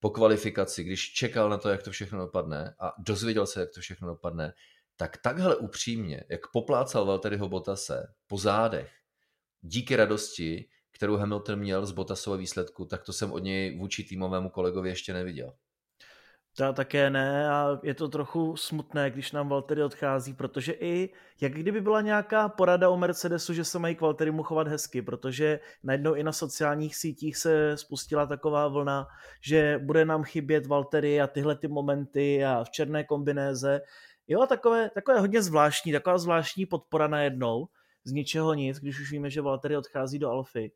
po 0.00 0.10
kvalifikaci, 0.10 0.84
když 0.84 1.12
čekal 1.12 1.50
na 1.50 1.58
to, 1.58 1.68
jak 1.68 1.82
to 1.82 1.90
všechno 1.90 2.18
dopadne 2.18 2.74
a 2.80 2.92
dozvěděl 2.98 3.46
se, 3.46 3.60
jak 3.60 3.70
to 3.74 3.80
všechno 3.80 4.08
dopadne, 4.08 4.52
tak 5.00 5.16
takhle 5.16 5.56
upřímně, 5.56 6.24
jak 6.28 6.40
poplácal 6.52 7.06
Valtteriho 7.06 7.48
Botase 7.48 8.14
po 8.26 8.38
zádech, 8.38 8.90
díky 9.60 9.96
radosti, 9.96 10.68
kterou 10.90 11.16
Hamilton 11.16 11.58
měl 11.58 11.86
z 11.86 11.92
Bottasova 11.92 12.36
výsledku, 12.36 12.84
tak 12.84 13.04
to 13.04 13.12
jsem 13.12 13.32
od 13.32 13.38
něj 13.38 13.78
vůči 13.78 14.04
týmovému 14.04 14.50
kolegovi 14.50 14.88
ještě 14.88 15.12
neviděl. 15.12 15.52
Já 16.60 16.72
také 16.72 17.10
ne 17.10 17.50
a 17.50 17.78
je 17.82 17.94
to 17.94 18.08
trochu 18.08 18.56
smutné, 18.56 19.10
když 19.10 19.32
nám 19.32 19.48
Valtteri 19.48 19.82
odchází, 19.82 20.34
protože 20.34 20.72
i 20.72 21.10
jak 21.40 21.52
kdyby 21.52 21.80
byla 21.80 22.00
nějaká 22.00 22.48
porada 22.48 22.88
o 22.88 22.96
Mercedesu, 22.96 23.54
že 23.54 23.64
se 23.64 23.78
mají 23.78 23.94
k 23.94 24.00
Valtterimu 24.00 24.42
chovat 24.42 24.68
hezky, 24.68 25.02
protože 25.02 25.60
najednou 25.82 26.14
i 26.14 26.22
na 26.22 26.32
sociálních 26.32 26.96
sítích 26.96 27.36
se 27.36 27.76
spustila 27.76 28.26
taková 28.26 28.68
vlna, 28.68 29.06
že 29.40 29.78
bude 29.82 30.04
nám 30.04 30.24
chybět 30.24 30.66
Valtteri 30.66 31.20
a 31.20 31.26
tyhle 31.26 31.56
ty 31.56 31.68
momenty 31.68 32.44
a 32.44 32.64
v 32.64 32.70
černé 32.70 33.04
kombinéze 33.04 33.80
Jo, 34.28 34.46
takové, 34.46 34.90
takové 34.90 35.20
hodně 35.20 35.42
zvláštní, 35.42 35.92
taková 35.92 36.18
zvláštní 36.18 36.66
podpora 36.66 37.08
najednou, 37.08 37.68
z 38.04 38.12
ničeho 38.12 38.54
nic, 38.54 38.78
když 38.78 39.00
už 39.00 39.12
víme, 39.12 39.30
že 39.30 39.40
Valtteri 39.40 39.76
odchází 39.76 40.18
do 40.18 40.30
Alfy. 40.30 40.72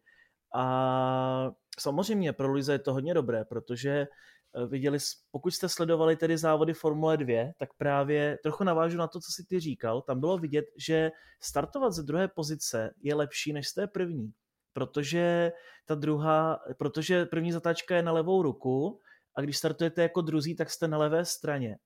A 0.55 1.51
samozřejmě 1.79 2.33
pro 2.33 2.49
Luisa 2.49 2.73
je 2.73 2.79
to 2.79 2.93
hodně 2.93 3.15
dobré, 3.15 3.45
protože 3.45 3.91
eh, 3.91 4.67
viděli, 4.67 4.99
pokud 5.31 5.51
jste 5.51 5.69
sledovali 5.69 6.17
tedy 6.17 6.39
závody 6.39 6.75
Formule 6.75 7.17
2, 7.17 7.53
tak 7.59 7.69
právě 7.79 8.39
trochu 8.43 8.65
navážu 8.65 8.99
na 8.99 9.07
to, 9.07 9.21
co 9.21 9.33
si 9.33 9.45
ty 9.49 9.61
říkal, 9.61 10.03
tam 10.03 10.21
bylo 10.21 10.39
vidět, 10.39 10.65
že 10.77 11.11
startovat 11.41 11.93
ze 11.93 12.03
druhé 12.03 12.29
pozice 12.29 12.95
je 13.03 13.15
lepší 13.15 13.53
než 13.53 13.69
z 13.69 13.75
té 13.75 13.87
první, 13.87 14.33
protože 14.73 15.53
ta 15.87 15.95
druhá, 15.95 16.61
protože 16.79 17.27
první 17.27 17.53
zatáčka 17.53 17.97
je 17.97 18.03
na 18.03 18.13
levou 18.13 18.43
ruku 18.43 19.01
a 19.35 19.41
když 19.41 19.59
startujete 19.59 20.03
jako 20.03 20.21
druzí, 20.21 20.57
tak 20.57 20.71
jste 20.71 20.89
na 20.89 20.99
levé 20.99 21.25
straně. 21.25 21.79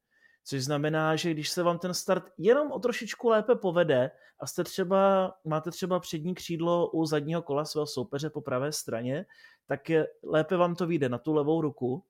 Což 0.48 0.64
znamená, 0.64 1.16
že 1.16 1.30
když 1.30 1.50
se 1.50 1.62
vám 1.62 1.78
ten 1.78 1.94
start 1.94 2.24
jenom 2.38 2.72
o 2.72 2.78
trošičku 2.78 3.28
lépe 3.28 3.54
povede 3.54 4.10
a 4.40 4.46
jste 4.46 4.64
třeba, 4.64 5.32
máte 5.44 5.70
třeba 5.70 6.00
přední 6.00 6.34
křídlo 6.34 6.90
u 6.90 7.06
zadního 7.06 7.42
kola 7.42 7.64
svého 7.64 7.86
soupeře 7.86 8.30
po 8.30 8.40
pravé 8.40 8.72
straně, 8.72 9.26
tak 9.66 9.90
je, 9.90 10.06
lépe 10.22 10.56
vám 10.56 10.74
to 10.74 10.86
vyjde 10.86 11.08
na 11.08 11.18
tu 11.18 11.32
levou 11.32 11.60
ruku. 11.60 12.04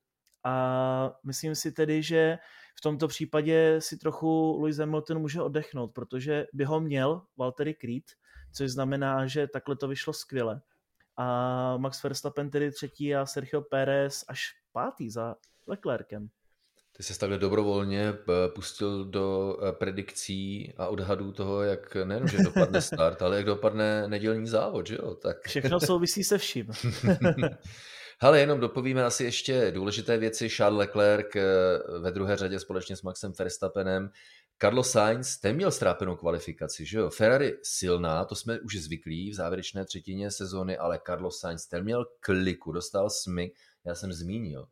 A 0.45 1.12
myslím 1.25 1.55
si 1.55 1.73
tedy, 1.73 2.02
že 2.02 2.38
v 2.78 2.81
tomto 2.81 3.09
případě 3.09 3.81
si 3.81 3.99
trochu 3.99 4.59
Lewis 4.61 4.76
Hamilton 4.76 5.19
může 5.19 5.43
oddechnout, 5.43 5.93
protože 5.93 6.47
by 6.52 6.64
ho 6.64 6.81
měl 6.81 7.23
Valtteri 7.37 7.75
krýt, 7.75 8.11
což 8.52 8.71
znamená, 8.71 9.26
že 9.26 9.47
takhle 9.47 9.76
to 9.76 9.88
vyšlo 9.88 10.12
skvěle. 10.12 10.61
A 11.16 11.76
Max 11.76 12.02
Verstappen 12.02 12.50
tedy 12.50 12.73
třetí 12.73 13.14
a 13.14 13.26
Sergio 13.26 13.62
Pérez 13.62 14.25
až 14.28 14.55
pátý 14.73 15.11
za 15.11 15.37
Leclerkem. 15.66 16.28
Ty 16.97 17.03
se 17.03 17.19
takhle 17.19 17.38
dobrovolně 17.38 18.09
eh, 18.09 18.49
pustil 18.55 19.05
do 19.05 19.59
eh, 19.62 19.73
predikcí 19.73 20.73
a 20.76 20.87
odhadů 20.87 21.33
toho, 21.33 21.62
jak 21.62 21.95
nejenom, 21.95 22.29
že 22.29 22.38
dopadne 22.38 22.83
start, 22.83 23.23
ale 23.23 23.37
jak 23.37 23.47
dopadne 23.47 24.09
nedělní 24.09 24.47
závod, 24.47 24.87
že 24.87 24.95
jo? 24.95 25.15
Tak... 25.15 25.47
Všechno 25.47 25.81
souvisí 25.81 26.25
se 26.25 26.38
vším. 26.38 26.67
Ale 28.21 28.41
jenom 28.41 28.61
dopovíme 28.61 29.05
asi 29.05 29.25
ještě 29.25 29.71
důležité 29.71 30.19
věci. 30.19 30.49
Charles 30.49 30.79
Leclerc 30.79 31.37
eh, 31.37 31.43
ve 31.99 32.11
druhé 32.11 32.37
řadě 32.37 32.61
společně 32.61 32.97
s 32.97 33.03
Maxem 33.03 33.33
Verstappenem. 33.38 34.11
Carlos 34.59 34.91
Sainz, 34.91 35.38
ten 35.38 35.57
měl 35.57 35.71
strápenou 35.71 36.17
kvalifikaci, 36.17 36.87
že 36.87 36.99
jo? 36.99 37.11
Ferrari 37.11 37.59
silná, 37.62 38.25
to 38.25 38.35
jsme 38.35 38.61
už 38.61 38.76
zvyklí 38.76 39.31
v 39.31 39.35
závěrečné 39.35 39.85
třetině 39.85 40.31
sezóny, 40.31 40.79
ale 40.79 41.00
Carlos 41.07 41.41
Sainz, 41.41 41.67
ten 41.67 41.85
měl 41.85 42.07
kliku, 42.21 42.73
dostal 42.73 43.11
smyk, 43.11 43.55
já 43.85 43.95
jsem 43.95 44.12
zmínil 44.12 44.67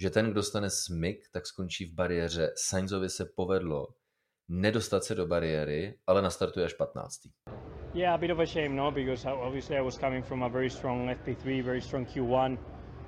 že 0.00 0.10
ten, 0.10 0.30
kdo 0.30 0.42
stane 0.42 0.70
smyk, 0.70 1.28
tak 1.32 1.46
skončí 1.46 1.84
v 1.84 1.94
bariéře. 1.94 2.52
Sainzovi 2.56 3.08
se 3.08 3.24
povedlo 3.36 3.86
nedostat 4.48 5.04
se 5.04 5.14
do 5.14 5.26
bariéry, 5.26 5.94
ale 6.06 6.22
nastartuje 6.22 6.66
až 6.66 6.72
15. 6.72 7.20
Yeah, 7.94 8.14
a 8.14 8.18
bit 8.18 8.30
of 8.30 8.38
a 8.38 8.46
shame, 8.46 8.76
no, 8.76 8.90
because 8.90 9.24
obviously 9.24 9.76
I 9.76 9.80
was 9.80 9.98
coming 9.98 10.24
from 10.24 10.42
a 10.42 10.48
very 10.48 10.70
strong 10.70 11.08
FP3, 11.08 11.62
very 11.62 11.80
strong 11.80 12.06
Q1, 12.06 12.58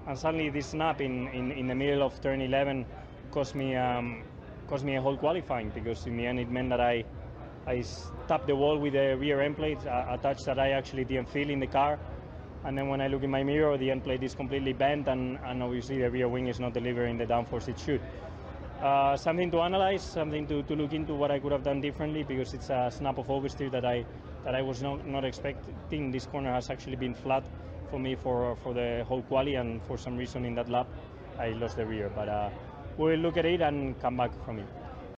and 0.06 0.18
suddenly 0.18 0.50
this 0.50 0.70
snap 0.70 1.00
in, 1.00 1.28
in, 1.28 1.50
in 1.52 1.66
the 1.66 1.74
middle 1.74 2.02
of 2.02 2.20
turn 2.20 2.40
11 2.40 2.86
cost 3.30 3.54
me 3.54 3.76
um, 3.76 4.22
cost 4.68 4.84
me 4.84 4.96
a 4.96 5.02
whole 5.02 5.16
qualifying 5.16 5.70
because 5.74 6.06
in 6.06 6.16
the 6.16 6.26
end 6.26 6.38
it 6.38 6.50
meant 6.50 6.70
that 6.70 6.80
I 6.80 7.04
I 7.66 7.82
tapped 8.28 8.46
the 8.46 8.54
wall 8.54 8.78
with 8.78 8.92
the 8.92 9.16
rear 9.16 9.40
end 9.40 9.56
plate, 9.56 9.84
a, 9.84 10.14
a 10.14 10.18
touch 10.18 10.44
that 10.44 10.58
I 10.58 10.70
actually 10.70 11.04
didn't 11.04 11.28
feel 11.28 11.50
in 11.50 11.58
the 11.58 11.66
car. 11.66 11.98
And 12.64 12.76
then 12.76 12.88
when 12.88 13.00
I 13.00 13.08
look 13.08 13.22
in 13.22 13.30
my 13.30 13.42
mirror, 13.42 13.76
the 13.76 13.90
end 13.90 14.04
plate 14.04 14.22
is 14.22 14.34
completely 14.34 14.72
bent, 14.72 15.08
and, 15.08 15.38
and 15.44 15.62
obviously 15.62 15.98
the 15.98 16.10
rear 16.10 16.28
wing 16.28 16.48
is 16.48 16.60
not 16.60 16.74
delivering 16.74 17.18
the 17.18 17.26
downforce 17.26 17.68
it 17.68 17.78
should. 17.78 18.00
Uh, 18.82 19.16
something 19.16 19.50
to 19.50 19.60
analyze, 19.60 20.02
something 20.02 20.46
to, 20.46 20.62
to 20.64 20.76
look 20.76 20.92
into 20.92 21.14
what 21.14 21.30
I 21.30 21.38
could 21.38 21.52
have 21.52 21.62
done 21.62 21.80
differently 21.80 22.22
because 22.22 22.52
it's 22.52 22.68
a 22.68 22.90
snap 22.90 23.18
of 23.18 23.26
oversteer 23.28 23.70
that 23.70 23.86
I 23.86 24.04
that 24.44 24.54
I 24.54 24.62
was 24.62 24.82
not, 24.82 25.06
not 25.06 25.24
expecting. 25.24 26.10
This 26.12 26.26
corner 26.26 26.52
has 26.52 26.70
actually 26.70 26.96
been 26.96 27.14
flat 27.14 27.44
for 27.90 27.98
me 27.98 28.14
for, 28.14 28.56
for 28.62 28.74
the 28.74 29.04
whole 29.08 29.22
quali 29.22 29.56
and 29.56 29.80
for 29.88 29.98
some 29.98 30.16
reason 30.16 30.44
in 30.44 30.54
that 30.54 30.68
lap 30.68 30.86
I 31.38 31.48
lost 31.48 31.76
the 31.76 31.86
rear. 31.86 32.10
But 32.14 32.28
uh, 32.28 32.50
we'll 32.96 33.18
look 33.18 33.36
at 33.38 33.44
it 33.44 33.60
and 33.60 33.98
come 34.00 34.16
back 34.16 34.32
from 34.44 34.58
it. 34.58 34.66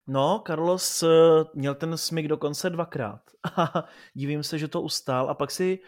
No, 0.07 0.38
Carlos 0.38 1.02
uh, 1.02 1.45
měl 1.54 1.75
ten 1.75 1.97
smyk 1.97 2.28
dokonce 2.28 2.71
dvakrát. 2.71 3.21
Divím 4.14 4.42
se, 4.42 4.59
že 4.59 4.68
to 4.68 4.83
ustál 4.83 5.30
a 5.30 5.35
pak 5.35 5.50
si 5.50 5.78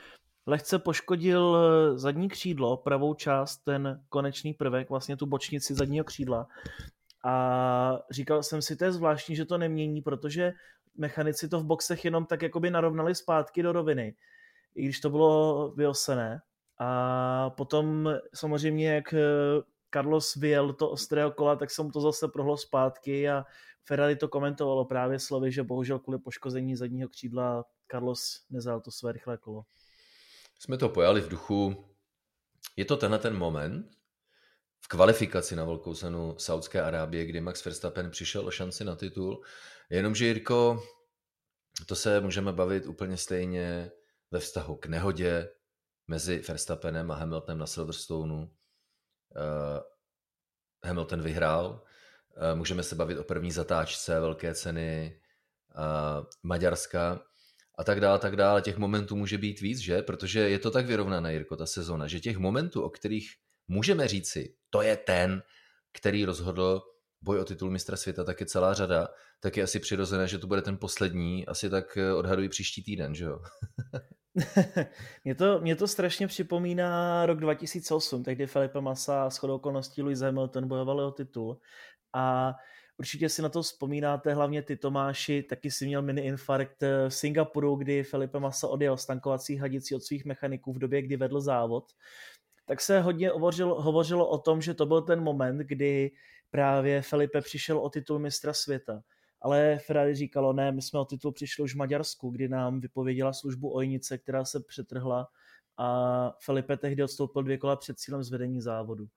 lehce 0.46 0.78
poškodil 0.78 1.56
eh, 1.56 1.98
zadní 1.98 2.28
křídlo, 2.28 2.76
pravou 2.76 3.14
část, 3.14 3.56
ten 3.56 4.02
konečný 4.08 4.54
prvek, 4.54 4.90
vlastně 4.90 5.16
tu 5.16 5.26
bočnici 5.26 5.74
zadního 5.74 6.04
křídla. 6.04 6.46
A 7.24 7.98
říkal 8.10 8.42
jsem 8.42 8.62
si, 8.62 8.76
to 8.76 8.84
je 8.84 8.92
zvláštní, 8.92 9.36
že 9.36 9.44
to 9.44 9.58
nemění, 9.58 10.02
protože 10.02 10.52
mechanici 10.96 11.48
to 11.48 11.60
v 11.60 11.64
boxech 11.64 12.04
jenom 12.04 12.26
tak 12.26 12.42
jakoby 12.42 12.70
narovnali 12.70 13.14
zpátky 13.14 13.62
do 13.62 13.72
roviny, 13.72 14.14
i 14.74 14.84
když 14.84 15.00
to 15.00 15.10
bylo 15.10 15.72
vyosené. 15.76 16.42
A 16.78 17.50
potom 17.50 18.10
samozřejmě, 18.34 18.94
jak 18.94 19.14
eh, 19.14 19.18
Carlos 19.94 20.36
vyjel 20.36 20.72
to 20.72 20.90
ostrého 20.90 21.30
kola, 21.30 21.56
tak 21.56 21.70
jsem 21.70 21.90
to 21.90 22.00
zase 22.00 22.28
prohlo 22.28 22.56
zpátky 22.56 23.30
a 23.30 23.44
Ferrari 23.84 24.16
to 24.16 24.28
komentovalo 24.28 24.84
právě 24.84 25.18
slovy, 25.18 25.52
že 25.52 25.62
bohužel 25.62 25.98
kvůli 25.98 26.18
poškození 26.18 26.76
zadního 26.76 27.08
křídla 27.08 27.64
Carlos 27.90 28.46
nezal 28.50 28.80
to 28.80 28.90
své 28.90 29.12
rychlé 29.12 29.36
kolo. 29.36 29.64
Jsme 30.62 30.78
to 30.78 30.88
pojali 30.88 31.20
v 31.20 31.28
duchu, 31.28 31.84
je 32.76 32.84
to 32.84 32.96
tenhle 32.96 33.18
ten 33.18 33.36
moment 33.36 33.90
v 34.80 34.88
kvalifikaci 34.88 35.56
na 35.56 35.64
velkou 35.64 35.94
cenu 35.94 36.38
Saudské 36.38 36.82
Arábie, 36.82 37.26
kdy 37.26 37.40
Max 37.40 37.64
Verstappen 37.64 38.10
přišel 38.10 38.46
o 38.46 38.50
šanci 38.50 38.84
na 38.84 38.96
titul, 38.96 39.44
jenomže 39.90 40.26
Jirko, 40.26 40.82
to 41.86 41.96
se 41.96 42.20
můžeme 42.20 42.52
bavit 42.52 42.86
úplně 42.86 43.16
stejně 43.16 43.90
ve 44.30 44.38
vztahu 44.38 44.76
k 44.76 44.86
nehodě 44.86 45.48
mezi 46.06 46.38
Verstappenem 46.48 47.10
a 47.10 47.14
Hamiltonem 47.14 47.58
na 47.58 47.66
Silverstoneu. 47.66 48.36
Uh, 48.36 48.48
Hamilton 50.84 51.22
vyhrál, 51.22 51.82
uh, 52.36 52.58
můžeme 52.58 52.82
se 52.82 52.94
bavit 52.94 53.18
o 53.18 53.24
první 53.24 53.52
zatáčce 53.52 54.20
velké 54.20 54.54
ceny 54.54 55.20
uh, 55.76 56.26
Maďarska 56.42 57.29
a 57.80 57.84
tak 57.84 58.00
dále, 58.00 58.18
tak 58.18 58.36
dále. 58.36 58.62
Těch 58.62 58.76
momentů 58.76 59.16
může 59.16 59.38
být 59.38 59.60
víc, 59.60 59.78
že? 59.78 60.02
Protože 60.02 60.40
je 60.40 60.58
to 60.58 60.70
tak 60.70 60.86
vyrovnané, 60.86 61.32
Jirko, 61.32 61.56
ta 61.56 61.66
sezona, 61.66 62.06
že 62.06 62.20
těch 62.20 62.38
momentů, 62.38 62.82
o 62.82 62.90
kterých 62.90 63.30
můžeme 63.68 64.08
říci, 64.08 64.54
to 64.70 64.82
je 64.82 64.96
ten, 64.96 65.42
který 65.92 66.24
rozhodl 66.24 66.82
boj 67.22 67.38
o 67.38 67.44
titul 67.44 67.70
mistra 67.70 67.96
světa, 67.96 68.24
tak 68.24 68.40
je 68.40 68.46
celá 68.46 68.74
řada, 68.74 69.08
tak 69.40 69.56
je 69.56 69.62
asi 69.62 69.80
přirozené, 69.80 70.28
že 70.28 70.38
to 70.38 70.46
bude 70.46 70.62
ten 70.62 70.76
poslední, 70.76 71.46
asi 71.46 71.70
tak 71.70 71.98
odhadují 72.16 72.48
příští 72.48 72.82
týden, 72.82 73.14
že 73.14 73.24
jo? 73.24 73.40
mě, 75.24 75.34
to, 75.34 75.60
mě 75.60 75.76
to 75.76 75.88
strašně 75.88 76.26
připomíná 76.26 77.26
rok 77.26 77.40
2008, 77.40 78.22
tehdy 78.22 78.46
Felipe 78.46 78.80
Massa 78.80 79.30
s 79.30 79.36
chodou 79.36 79.54
okolností 79.54 80.02
Lewis 80.02 80.20
Hamilton 80.20 80.68
bojovali 80.68 81.04
o 81.04 81.10
titul 81.10 81.60
a 82.14 82.54
určitě 83.00 83.28
si 83.28 83.42
na 83.42 83.48
to 83.48 83.62
vzpomínáte, 83.62 84.34
hlavně 84.34 84.62
ty 84.62 84.76
Tomáši, 84.76 85.42
taky 85.42 85.70
si 85.70 85.86
měl 85.86 86.02
mini 86.02 86.20
infarkt 86.20 86.82
v 86.82 87.10
Singapuru, 87.10 87.76
kdy 87.76 88.04
Felipe 88.04 88.40
Massa 88.40 88.68
odjel 88.68 88.96
stankovací 88.96 89.56
hadicí 89.56 89.94
od 89.94 90.02
svých 90.02 90.24
mechaniků 90.24 90.72
v 90.72 90.78
době, 90.78 91.02
kdy 91.02 91.16
vedl 91.16 91.40
závod 91.40 91.84
tak 92.66 92.80
se 92.80 93.00
hodně 93.00 93.28
hovořilo, 93.28 93.82
hovořilo 93.82 94.28
o 94.28 94.38
tom, 94.38 94.62
že 94.62 94.74
to 94.74 94.86
byl 94.86 95.02
ten 95.02 95.20
moment, 95.20 95.58
kdy 95.58 96.10
právě 96.50 97.02
Felipe 97.02 97.40
přišel 97.40 97.78
o 97.78 97.90
titul 97.90 98.18
mistra 98.18 98.52
světa 98.52 99.02
ale 99.40 99.78
Ferrari 99.86 100.14
říkalo, 100.14 100.52
ne, 100.52 100.72
my 100.72 100.82
jsme 100.82 101.00
o 101.00 101.04
titul 101.04 101.32
přišli 101.32 101.64
už 101.64 101.74
v 101.74 101.78
Maďarsku, 101.78 102.30
kdy 102.30 102.48
nám 102.48 102.80
vypověděla 102.80 103.32
službu 103.32 103.74
Ojnice, 103.74 104.18
která 104.18 104.44
se 104.44 104.60
přetrhla 104.60 105.28
a 105.76 106.30
Felipe 106.44 106.76
tehdy 106.76 107.02
odstoupil 107.02 107.42
dvě 107.42 107.58
kola 107.58 107.76
před 107.76 107.98
cílem 107.98 108.22
zvedení 108.22 108.60
závodu. 108.60 109.08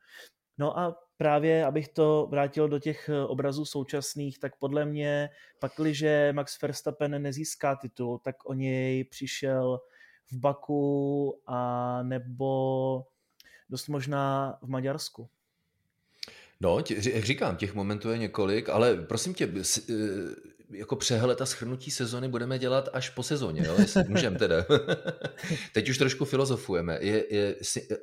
No 0.58 0.80
a 0.80 0.96
právě, 1.18 1.66
abych 1.66 1.88
to 1.88 2.28
vrátil 2.32 2.70
do 2.70 2.80
těch 2.80 3.10
eh, 3.10 3.22
obrazů 3.22 3.66
současných, 3.66 4.40
tak 4.40 4.56
podle 4.60 4.86
mě, 4.86 5.30
pakliže 5.60 6.34
Max 6.34 6.62
Verstappen 6.62 7.22
nezíská 7.22 7.76
titul, 7.76 8.20
tak 8.20 8.36
o 8.46 8.54
něj 8.54 9.04
přišel 9.04 9.80
v 10.32 10.38
Baku 10.38 11.42
a 11.48 12.04
nebo 12.04 13.04
dost 13.70 13.88
možná 13.88 14.58
v 14.62 14.70
Maďarsku. 14.70 15.30
No, 16.62 16.82
tě, 16.82 16.96
jak 17.14 17.26
říkám, 17.26 17.56
těch 17.56 17.74
momentů 17.74 18.10
je 18.10 18.18
několik, 18.18 18.70
ale 18.70 18.96
prosím 18.96 19.34
tě, 19.34 19.54
eh, 19.90 19.94
jako 20.70 20.96
přehled 20.96 21.42
a 21.42 21.46
schrnutí 21.46 21.92
sezony 21.92 22.28
budeme 22.28 22.60
dělat 22.60 22.90
až 22.94 23.10
po 23.10 23.24
sezóně, 23.24 23.64
jo? 23.66 23.76
jestli 23.80 24.04
můžeme 24.08 24.40
teda. 24.40 24.56
Teď 25.74 25.90
už 25.90 25.98
trošku 25.98 26.26
filozofujeme. 26.26 26.98
Je, 27.02 27.36
je, 27.36 27.56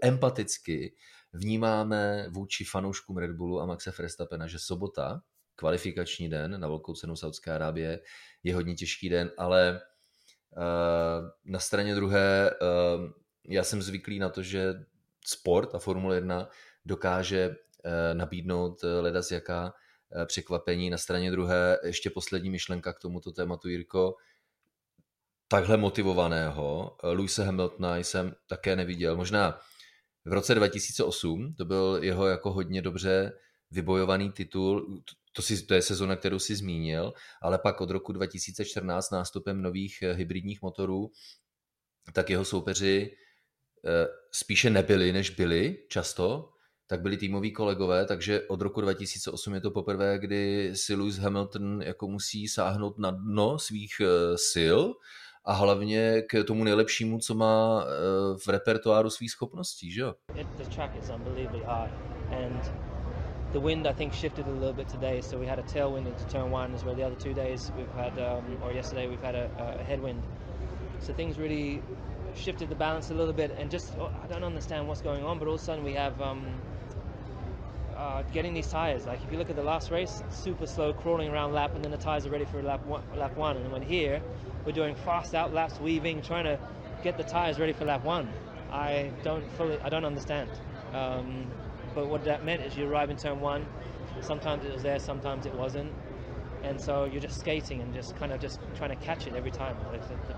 empaticky 0.03 0.95
vnímáme 1.33 2.27
vůči 2.29 2.65
fanouškům 2.65 3.17
Red 3.17 3.31
Bullu 3.31 3.61
a 3.61 3.67
Maxe 3.67 3.93
Verstappena, 3.99 4.47
že 4.47 4.59
sobota, 4.59 5.23
kvalifikační 5.57 6.29
den 6.29 6.61
na 6.61 6.69
velkou 6.69 6.95
cenu 6.95 7.17
Saudské 7.17 7.53
Arábie, 7.53 8.01
je 8.43 8.55
hodně 8.55 8.75
těžký 8.75 9.09
den, 9.09 9.31
ale 9.39 9.81
uh, 10.57 11.29
na 11.45 11.59
straně 11.59 11.95
druhé 11.95 12.51
uh, 12.51 13.11
já 13.49 13.65
jsem 13.65 13.83
zvyklý 13.83 14.19
na 14.19 14.29
to, 14.29 14.43
že 14.43 14.75
sport 15.27 15.75
a 15.75 15.79
Formule 15.79 16.17
1 16.17 16.49
dokáže 16.85 17.57
Eh, 17.85 18.15
nabídnout 18.15 18.85
eh, 18.85 19.01
leda 19.01 19.23
z 19.23 19.31
jaká 19.31 19.75
eh, 20.13 20.27
překvapení. 20.27 20.91
Na 20.91 20.99
straně 20.99 21.31
druhé 21.31 21.79
ještě 21.85 22.11
poslední 22.11 22.51
myšlenka 22.51 22.93
k 22.93 22.99
tomuto 22.99 23.33
tématu, 23.33 23.69
Jirko. 23.69 24.15
Takhle 25.49 25.77
motivovaného 25.77 26.97
Luise 27.13 27.45
Hamiltona 27.45 27.97
jsem 27.97 28.35
také 28.47 28.77
neviděl. 28.77 29.17
Možná 29.17 29.61
v 30.31 30.33
roce 30.33 30.55
2008, 30.55 31.55
to 31.55 31.65
byl 31.65 31.99
jeho 32.03 32.27
jako 32.27 32.53
hodně 32.53 32.83
dobře 32.83 33.33
vybojovaný 33.71 34.33
titul, 34.33 35.03
to, 35.33 35.43
si, 35.43 35.67
to 35.67 35.75
je 35.75 35.83
sezona, 35.83 36.17
kterou 36.17 36.39
si 36.39 36.57
zmínil, 36.57 37.13
ale 37.43 37.59
pak 37.59 37.81
od 37.81 37.91
roku 37.91 38.13
2014 38.13 39.11
nástupem 39.11 39.63
nových 39.63 40.03
hybridních 40.13 40.63
motorů, 40.63 41.11
tak 42.13 42.31
jeho 42.31 42.45
soupeři 42.45 43.17
spíše 44.33 44.71
nebyli, 44.71 45.13
než 45.13 45.31
byli 45.31 45.79
často 45.89 46.53
tak 46.91 47.03
byli 47.03 47.17
týmoví 47.17 47.53
kolegové, 47.53 48.07
takže 48.07 48.43
od 48.49 48.61
roku 48.61 48.81
2008 48.81 49.55
je 49.55 49.61
to 49.61 49.71
poprvé, 49.71 50.19
kdy 50.19 50.71
si 50.75 50.95
Lewis 50.95 51.17
Hamilton 51.17 51.83
jako 51.83 52.09
musí 52.09 52.49
sáhnout 52.49 52.99
na 52.99 53.11
dno 53.11 53.59
svých 53.59 54.01
eh, 54.01 54.39
sil 54.51 54.79
a 55.45 55.53
hlavně 55.53 56.23
k 56.23 56.45
tomu 56.45 56.65
nejlepšímu, 56.65 57.19
co 57.19 57.35
má 57.35 57.85
eh, 57.85 57.89
v 58.39 58.49
repertoáru 58.49 59.11
svých 59.11 59.31
schopností, 59.31 59.93
že 59.93 60.01
jo? 60.01 60.15
the 63.53 63.59
wind 63.59 63.87
I 63.87 63.93
think 63.93 64.13
shifted 64.13 64.47
a 64.47 64.51
little 64.51 64.73
bit 64.73 64.89
today, 64.89 65.21
so 65.21 65.39
we 65.39 65.47
had 65.47 65.59
a 65.59 65.63
tailwind 65.63 66.07
into 66.07 66.25
turn 66.27 66.53
one, 66.53 66.75
as 66.75 66.85
well 66.85 66.95
the 66.95 67.03
other 67.03 67.17
two 67.17 67.35
days 67.35 67.73
we've 67.77 67.93
had, 67.95 68.17
um, 68.19 68.45
or 68.63 68.73
yesterday 68.73 69.09
we've 69.09 69.23
had 69.23 69.35
a, 69.35 69.51
a 69.59 69.83
headwind. 69.83 70.23
So 71.01 71.13
things 71.13 71.37
really 71.39 71.83
shifted 72.37 72.69
the 72.69 72.77
balance 72.77 73.11
a 73.11 73.15
little 73.15 73.33
bit, 73.33 73.51
and 73.59 73.71
just 73.71 73.93
oh, 73.99 74.13
I 74.23 74.27
don't 74.29 74.45
understand 74.45 74.87
what's 74.87 75.01
going 75.03 75.25
on, 75.25 75.39
but 75.39 75.49
all 75.49 75.55
of 75.55 75.61
a 75.61 75.65
sudden 75.65 75.85
we 75.85 75.95
have 75.95 76.21
um, 76.21 76.47
uh, 77.97 78.23
getting 78.33 78.55
these 78.55 78.69
tires. 78.69 79.07
Like 79.07 79.21
if 79.25 79.33
you 79.33 79.39
look 79.39 79.51
at 79.51 79.57
the 79.57 79.65
last 79.65 79.91
race, 79.91 80.23
super 80.31 80.67
slow 80.67 80.93
crawling 80.93 81.29
around 81.29 81.53
lap, 81.53 81.75
and 81.75 81.83
then 81.85 81.91
the 81.91 81.99
tires 81.99 82.27
are 82.27 82.31
ready 82.31 82.45
for 82.45 82.63
lap 82.63 82.87
one. 82.87 83.03
Lap 83.17 83.37
one, 83.37 83.57
and 83.57 83.73
when 83.73 83.83
here 83.83 84.23
we're 84.65 84.73
doing 84.73 84.95
fast 84.95 85.35
out 85.35 85.53
laps, 85.53 85.81
weaving, 85.81 86.23
trying 86.23 86.45
to 86.45 86.59
get 87.03 87.17
the 87.17 87.25
tires 87.25 87.59
ready 87.59 87.73
for 87.73 87.85
lap 87.85 88.05
one. 88.05 88.29
I 88.71 89.11
don't 89.25 89.49
fully, 89.53 89.79
I 89.81 89.89
don't 89.89 90.05
understand. 90.05 90.51
Um, 90.93 91.47
but 91.95 92.09
what 92.09 92.25
that 92.25 92.45
meant 92.45 92.63
is 92.63 92.77
you 92.77 92.89
arrive 92.89 93.11
in 93.11 93.17
turn 93.17 93.41
one. 93.41 93.67
Sometimes 94.21 94.65
it 94.65 94.73
was 94.73 94.83
there, 94.83 94.99
sometimes 94.99 95.47
it 95.47 95.55
wasn't, 95.55 95.93
and 96.63 96.81
so 96.81 97.05
you're 97.05 97.23
just 97.23 97.41
skating 97.41 97.81
and 97.81 97.95
just 97.95 98.17
kind 98.17 98.33
of 98.33 98.41
just 98.41 98.61
trying 98.77 98.91
to 98.91 98.97
catch 98.97 99.27
it 99.27 99.35
every 99.35 99.51
time. 99.51 99.77
The, 99.93 99.99
the, 99.99 100.37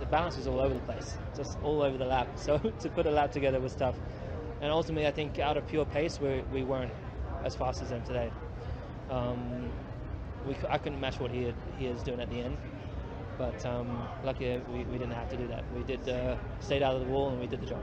the 0.00 0.06
balance 0.06 0.36
was 0.36 0.46
all 0.46 0.60
over 0.60 0.72
the 0.72 0.80
place, 0.80 1.18
just 1.36 1.58
all 1.62 1.82
over 1.82 1.98
the 1.98 2.06
lap. 2.06 2.28
So 2.36 2.58
to 2.58 2.88
put 2.88 3.06
a 3.06 3.10
lap 3.10 3.32
together 3.32 3.60
was 3.60 3.74
tough 3.74 3.96
and 4.60 4.72
ultimately, 4.72 5.06
I 5.06 5.12
think 5.12 5.38
out 5.38 5.56
of 5.56 5.66
pure 5.68 5.84
pace, 5.84 6.20
we, 6.20 6.42
we 6.52 6.64
weren't 6.64 6.92
as 7.44 7.54
fast 7.54 7.80
as 7.80 7.90
them 7.90 8.02
today. 8.02 8.30
Um, 9.08 9.70
we, 10.46 10.56
I 10.68 10.78
couldn't 10.78 11.00
match 11.00 11.20
what 11.20 11.30
he, 11.30 11.44
had, 11.44 11.54
he 11.78 11.86
is 11.86 12.02
doing 12.02 12.20
at 12.20 12.28
the 12.28 12.40
end, 12.40 12.56
but 13.38 13.64
um, 13.64 14.08
lucky 14.24 14.60
we, 14.68 14.84
we 14.84 14.98
didn't 14.98 15.14
have 15.14 15.28
to 15.30 15.36
do 15.36 15.48
that. 15.48 15.64
We 15.74 15.84
did 15.84 16.00
uh, 16.08 16.36
stayed 16.60 16.82
out 16.82 16.96
of 16.96 17.06
the 17.06 17.12
wall 17.12 17.30
and 17.30 17.40
we 17.40 17.46
did 17.46 17.60
the 17.60 17.66
job. 17.66 17.82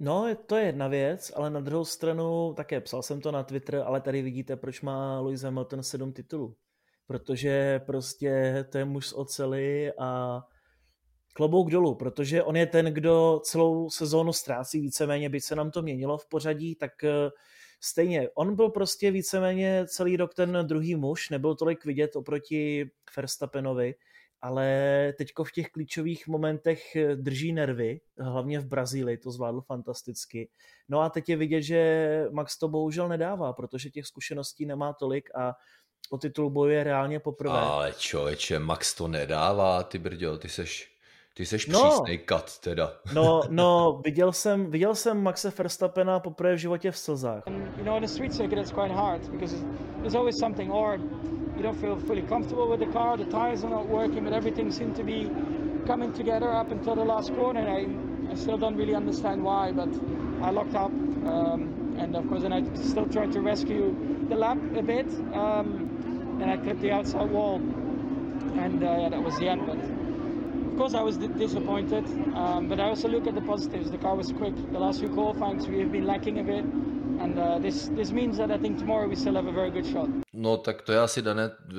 No, 0.00 0.34
to 0.46 0.56
je 0.56 0.66
jedna 0.66 0.88
věc, 0.88 1.32
ale 1.36 1.50
na 1.50 1.60
druhou 1.60 1.84
stranu, 1.84 2.54
také 2.56 2.80
psal 2.80 3.02
jsem 3.02 3.20
to 3.20 3.32
na 3.32 3.42
Twitter, 3.42 3.82
ale 3.86 4.00
tady 4.00 4.22
vidíte, 4.22 4.56
proč 4.56 4.80
má 4.80 5.20
Lewis 5.20 5.42
Hamilton 5.42 5.82
sedm 5.82 6.12
titulů. 6.12 6.56
Protože 7.06 7.80
prostě 7.86 8.64
to 8.72 8.78
je 8.78 8.84
muž 8.84 9.06
z 9.06 9.12
ocely 9.12 9.92
a 9.98 10.40
klobouk 11.32 11.70
dolů, 11.70 11.94
protože 11.94 12.42
on 12.42 12.56
je 12.56 12.66
ten, 12.66 12.86
kdo 12.86 13.40
celou 13.44 13.90
sezónu 13.90 14.32
ztrácí 14.32 14.80
víceméně, 14.80 15.28
byť 15.28 15.44
se 15.44 15.56
nám 15.56 15.70
to 15.70 15.82
měnilo 15.82 16.18
v 16.18 16.28
pořadí, 16.28 16.74
tak 16.74 17.04
eh, 17.04 17.30
stejně. 17.80 18.28
On 18.34 18.56
byl 18.56 18.68
prostě 18.68 19.10
víceméně 19.10 19.86
celý 19.86 20.16
rok 20.16 20.34
ten 20.34 20.58
druhý 20.62 20.94
muž, 20.94 21.30
nebyl 21.30 21.54
tolik 21.54 21.84
vidět 21.84 22.16
oproti 22.16 22.90
Verstappenovi 23.16 23.94
ale 24.42 24.66
teďko 25.18 25.44
v 25.44 25.52
těch 25.52 25.70
klíčových 25.70 26.28
momentech 26.28 26.96
eh, 26.96 27.16
drží 27.16 27.52
nervy, 27.52 28.00
hlavně 28.18 28.60
v 28.60 28.66
Brazílii 28.66 29.16
to 29.16 29.30
zvládl 29.30 29.60
fantasticky. 29.60 30.48
No 30.88 31.00
a 31.00 31.10
teď 31.10 31.28
je 31.28 31.36
vidět, 31.36 31.62
že 31.62 32.24
Max 32.30 32.58
to 32.58 32.68
bohužel 32.68 33.08
nedává, 33.08 33.52
protože 33.52 33.90
těch 33.90 34.06
zkušeností 34.06 34.66
nemá 34.66 34.92
tolik 34.92 35.30
a 35.34 35.54
o 36.10 36.18
titul 36.18 36.50
bojuje 36.50 36.84
reálně 36.84 37.20
poprvé. 37.20 37.58
Ale 37.58 37.92
člověče, 37.98 38.58
Max 38.58 38.94
to 38.94 39.08
nedává, 39.08 39.82
ty 39.82 39.98
brďo, 39.98 40.38
ty 40.38 40.48
seš 40.48 40.98
ty 41.38 41.46
jsi 41.46 41.56
no, 41.70 41.90
přísnej 41.90 42.18
kat 42.18 42.58
teda. 42.58 42.92
No, 43.14 43.42
no, 43.48 44.00
viděl 44.04 44.32
jsem, 44.32 44.70
viděl 44.70 44.94
jsem 44.94 45.22
Maxe 45.22 45.52
Verstappena 45.58 46.20
poprvé 46.20 46.54
v 46.54 46.58
životě 46.58 46.90
v 46.90 46.98
slzách. 46.98 47.42
You 47.76 47.84
know, 47.84 47.96
in 47.96 48.02
the 48.02 48.08
street 48.08 48.34
circuit 48.34 48.58
it's 48.58 48.72
quite 48.72 48.94
hard 48.94 49.28
because 49.28 49.56
there's 49.96 50.14
always 50.14 50.38
something 50.38 50.72
or 50.72 51.00
you 51.58 51.64
don't 51.64 51.80
feel 51.80 51.98
fully 51.98 52.22
comfortable 52.22 52.68
with 52.68 52.78
the 52.78 52.86
car, 52.86 53.16
the 53.16 53.24
tires 53.24 53.64
are 53.64 53.70
not 53.70 53.88
working, 53.88 54.22
but 54.22 54.32
everything 54.32 54.70
seemed 54.70 54.94
to 54.94 55.02
be 55.02 55.28
coming 55.86 56.12
together 56.12 56.52
up 56.52 56.70
until 56.70 56.94
the 56.94 57.04
last 57.04 57.34
corner. 57.34 57.68
I, 57.68 57.88
I 58.30 58.34
still 58.36 58.58
don't 58.58 58.76
really 58.76 58.94
understand 58.94 59.42
why, 59.42 59.72
but 59.72 59.88
I 60.40 60.50
locked 60.50 60.76
up 60.76 60.92
um, 60.92 61.96
and 61.98 62.14
of 62.14 62.28
course 62.28 62.42
then 62.42 62.52
I 62.52 62.62
still 62.76 63.06
tried 63.06 63.32
to 63.32 63.40
rescue 63.40 63.94
the 64.28 64.36
lap 64.36 64.58
a 64.76 64.82
bit 64.82 65.08
um, 65.34 66.38
and 66.40 66.48
I 66.48 66.56
clipped 66.58 66.80
the 66.80 66.92
outside 66.92 67.28
wall 67.28 67.56
and 67.56 68.84
uh, 68.84 68.98
yeah, 69.00 69.08
that 69.08 69.22
was 69.22 69.36
the 69.38 69.48
end. 69.48 69.66
But 69.66 69.78
of 69.78 70.76
course, 70.76 70.94
I 70.94 71.02
was 71.02 71.16
disappointed, 71.16 72.04
um, 72.36 72.68
but 72.68 72.78
I 72.78 72.84
also 72.84 73.08
look 73.08 73.26
at 73.26 73.34
the 73.34 73.40
positives. 73.40 73.90
The 73.90 73.98
car 73.98 74.14
was 74.14 74.30
quick. 74.30 74.54
The 74.70 74.78
last 74.78 75.00
few 75.00 75.08
qualifyings 75.08 75.66
we 75.66 75.80
have 75.80 75.90
been 75.90 76.06
lacking 76.06 76.38
a 76.38 76.44
bit, 76.44 76.64
and 77.20 77.38
uh, 77.38 77.62
this 77.62 77.88
this 77.88 78.10
means 78.10 78.36
that 78.36 78.50
I 78.50 78.58
think 78.58 78.78
tomorrow 78.78 79.08
we 79.08 79.16
still 79.16 79.34
have 79.34 79.48
a 79.48 79.52
very 79.52 79.70
good 79.70 79.86
shot. 79.86 80.08
No, 80.32 80.56
tak 80.56 80.82
to 80.82 80.92
je 80.92 80.98
asi 80.98 81.22
dané 81.22 81.46
uh, 81.46 81.74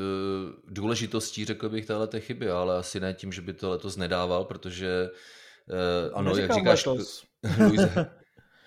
důležitostí, 0.68 1.46
řekl 1.46 1.70
bych, 1.70 1.86
téhle 1.86 2.08
chyby, 2.20 2.50
ale 2.50 2.78
asi 2.78 3.00
ne 3.00 3.14
tím, 3.14 3.32
že 3.32 3.42
by 3.42 3.54
to 3.54 3.70
letos 3.70 3.98
nedával, 3.98 4.46
protože 4.46 5.10
uh, 5.10 6.18
ano, 6.18 6.36
jak 6.38 6.54
říkáš, 6.54 6.86
Luise, 7.60 8.10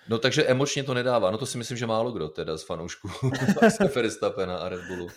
No 0.09 0.17
takže 0.17 0.45
emočně 0.45 0.83
to 0.83 0.93
nedává. 0.93 1.31
No 1.31 1.37
to 1.37 1.45
si 1.45 1.57
myslím, 1.57 1.77
že 1.77 1.87
málo 1.87 2.11
kdo 2.11 2.29
teda 2.29 2.57
z 2.57 2.63
fanoušků 2.63 3.09
Maxe 3.61 3.83
Verstappena 3.83 4.57
a 4.57 4.69
Red 4.69 4.81
Bullu. 4.87 5.07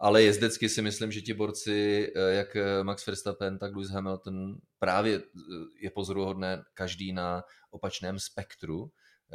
ale 0.00 0.22
jezdecky 0.22 0.68
si 0.68 0.82
myslím, 0.82 1.12
že 1.12 1.20
ti 1.20 1.34
borci, 1.34 2.12
eh, 2.16 2.34
jak 2.34 2.56
eh, 2.56 2.84
Max 2.84 3.06
Verstappen, 3.06 3.58
tak 3.58 3.76
Lewis 3.76 3.90
Hamilton, 3.90 4.56
právě 4.78 5.16
eh, 5.16 5.22
je 5.80 5.90
pozoruhodné 5.90 6.62
každý 6.74 7.12
na 7.12 7.42
opačném 7.70 8.18
spektru 8.18 8.90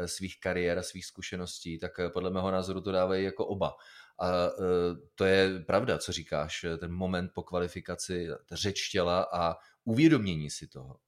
svých 0.06 0.40
kariér 0.40 0.80
a 0.80 0.84
svých 0.84 1.06
zkušeností, 1.06 1.80
tak 1.80 1.92
podle 2.14 2.30
mého 2.30 2.52
názoru 2.52 2.82
to 2.82 2.92
dávají 2.92 3.24
jako 3.24 3.46
oba. 3.46 3.76
A 4.20 4.28
to 5.16 5.26
je 5.26 5.60
pravda, 5.60 5.98
co 5.98 6.12
říkáš, 6.12 6.66
ten 6.80 6.92
moment 6.92 7.32
po 7.34 7.44
kvalifikaci, 7.44 8.28
řeč 8.52 8.90
těla 8.90 9.28
a 9.34 9.56
uvědomění 9.84 10.50
si 10.50 10.68
toho. 10.68 11.00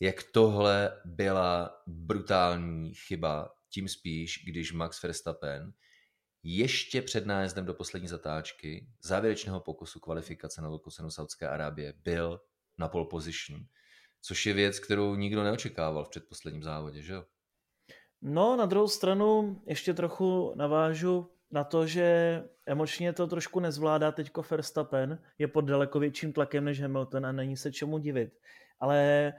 Jak 0.00 0.22
tohle 0.22 1.00
byla 1.04 1.82
brutální 1.86 2.94
chyba, 2.94 3.54
tím 3.68 3.88
spíš, 3.88 4.44
když 4.46 4.72
Max 4.72 5.02
Verstappen 5.02 5.72
ještě 6.42 7.02
před 7.02 7.26
nájezdem 7.26 7.64
do 7.66 7.74
poslední 7.74 8.08
zatáčky 8.08 8.88
závěrečného 9.02 9.60
pokusu 9.60 10.00
kvalifikace 10.00 10.62
na 10.62 10.68
velkou 10.68 10.90
Saudské 10.90 11.48
Arábie 11.48 11.94
byl 11.96 12.40
na 12.78 12.88
pole 12.88 13.06
position, 13.10 13.66
což 14.22 14.46
je 14.46 14.54
věc, 14.54 14.78
kterou 14.78 15.14
nikdo 15.14 15.42
neočekával 15.42 16.04
v 16.04 16.08
předposledním 16.08 16.62
závodě, 16.62 17.02
že 17.02 17.12
jo? 17.12 17.24
No, 18.22 18.56
na 18.56 18.66
druhou 18.66 18.88
stranu 18.88 19.60
ještě 19.66 19.94
trochu 19.94 20.52
navážu 20.56 21.30
na 21.50 21.64
to, 21.64 21.86
že 21.86 22.44
emočně 22.66 23.12
to 23.12 23.26
trošku 23.26 23.60
nezvládá 23.60 24.12
teďko 24.12 24.44
Verstappen, 24.50 25.18
je 25.38 25.48
pod 25.48 25.60
daleko 25.60 25.98
větším 25.98 26.32
tlakem 26.32 26.64
než 26.64 26.80
Hamilton 26.80 27.26
a 27.26 27.32
není 27.32 27.56
se 27.56 27.72
čemu 27.72 27.98
divit. 27.98 28.30
Ale 28.80 29.32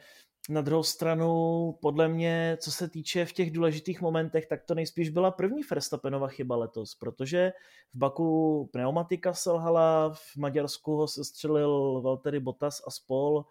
na 0.49 0.61
druhou 0.61 0.83
stranu, 0.83 1.77
podle 1.81 2.07
mě, 2.07 2.57
co 2.61 2.71
se 2.71 2.89
týče 2.89 3.25
v 3.25 3.33
těch 3.33 3.51
důležitých 3.51 4.01
momentech, 4.01 4.47
tak 4.47 4.63
to 4.63 4.75
nejspíš 4.75 5.09
byla 5.09 5.31
první 5.31 5.61
Verstappenova 5.69 6.27
chyba 6.27 6.55
letos, 6.55 6.95
protože 6.95 7.53
v 7.93 7.97
Baku 7.97 8.69
pneumatika 8.73 9.33
selhala, 9.33 10.13
v 10.13 10.37
Maďarsku 10.37 10.95
ho 10.95 11.07
sestřelil 11.07 12.01
Valtteri 12.01 12.39
Bottas 12.39 12.81
a 12.87 12.91
spol, 12.91 13.45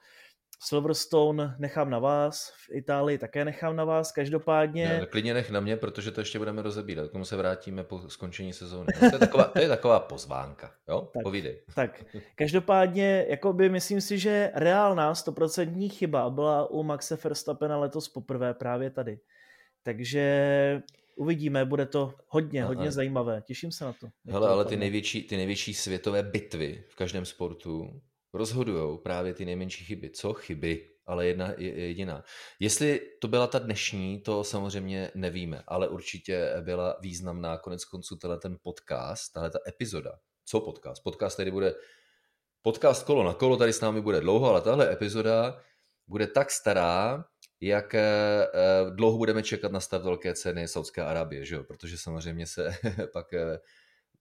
Silverstone 0.64 1.56
nechám 1.58 1.90
na 1.90 1.98
vás, 1.98 2.50
v 2.50 2.74
Itálii 2.74 3.18
také 3.18 3.44
nechám 3.44 3.76
na 3.76 3.84
vás, 3.84 4.12
každopádně... 4.12 4.88
Ne, 4.88 5.06
klidně 5.06 5.34
nech 5.34 5.50
na 5.50 5.60
mě, 5.60 5.76
protože 5.76 6.10
to 6.10 6.20
ještě 6.20 6.38
budeme 6.38 6.62
rozebírat, 6.62 7.08
k 7.08 7.12
tomu 7.12 7.24
se 7.24 7.36
vrátíme 7.36 7.84
po 7.84 7.98
skončení 8.08 8.52
sezóny. 8.52 8.86
No, 9.02 9.10
to, 9.10 9.16
je 9.16 9.18
taková, 9.18 9.44
to 9.44 9.58
je 9.58 9.68
taková 9.68 10.00
pozvánka, 10.00 10.72
jo? 10.88 11.10
Tak, 11.14 11.22
Povídej. 11.22 11.62
Tak, 11.74 12.04
každopádně, 12.34 13.26
jakoby 13.28 13.68
myslím 13.68 14.00
si, 14.00 14.18
že 14.18 14.50
reálná 14.54 15.14
stoprocentní 15.14 15.88
chyba 15.88 16.30
byla 16.30 16.70
u 16.70 16.82
Maxe 16.82 17.18
Verstappena 17.24 17.78
letos 17.78 18.08
poprvé 18.08 18.54
právě 18.54 18.90
tady. 18.90 19.18
Takže 19.82 20.82
uvidíme, 21.16 21.64
bude 21.64 21.86
to 21.86 22.14
hodně, 22.28 22.64
hodně 22.64 22.82
Aha. 22.82 22.90
zajímavé. 22.90 23.42
Těším 23.46 23.72
se 23.72 23.84
na 23.84 23.92
to. 23.92 24.08
Hele, 24.28 24.48
ale 24.48 24.64
ty 24.64 24.76
největší, 24.76 25.22
ty 25.22 25.36
největší 25.36 25.74
světové 25.74 26.22
bitvy 26.22 26.84
v 26.88 26.96
každém 26.96 27.24
sportu 27.24 28.00
rozhodují 28.34 28.98
právě 28.98 29.34
ty 29.34 29.44
nejmenší 29.44 29.84
chyby. 29.84 30.10
Co 30.10 30.32
chyby? 30.32 30.88
Ale 31.06 31.26
jedna 31.26 31.52
jediná. 31.58 32.24
Jestli 32.60 33.00
to 33.20 33.28
byla 33.28 33.46
ta 33.46 33.58
dnešní, 33.58 34.20
to 34.20 34.44
samozřejmě 34.44 35.10
nevíme, 35.14 35.62
ale 35.66 35.88
určitě 35.88 36.52
byla 36.60 36.96
významná 37.00 37.58
konec 37.58 37.84
konců 37.84 38.16
tenhle 38.16 38.38
ten 38.38 38.56
podcast, 38.62 39.32
tahle 39.32 39.50
ta 39.50 39.58
epizoda. 39.68 40.18
Co 40.44 40.60
podcast? 40.60 41.02
Podcast 41.02 41.36
tady 41.36 41.50
bude 41.50 41.74
podcast 42.62 43.02
kolo 43.06 43.24
na 43.24 43.34
kolo, 43.34 43.56
tady 43.56 43.72
s 43.72 43.80
námi 43.80 44.00
bude 44.00 44.20
dlouho, 44.20 44.48
ale 44.48 44.60
tahle 44.60 44.92
epizoda 44.92 45.62
bude 46.08 46.26
tak 46.26 46.50
stará, 46.50 47.24
jak 47.60 47.94
eh, 47.94 48.46
dlouho 48.90 49.18
budeme 49.18 49.42
čekat 49.42 49.72
na 49.72 49.80
stav 49.80 50.02
velké 50.02 50.34
ceny 50.34 50.68
Saudské 50.68 51.02
Arábie, 51.02 51.44
že 51.44 51.54
jo? 51.54 51.64
protože 51.64 51.98
samozřejmě 51.98 52.46
se 52.46 52.70
pak 53.12 53.32
eh, 53.32 53.58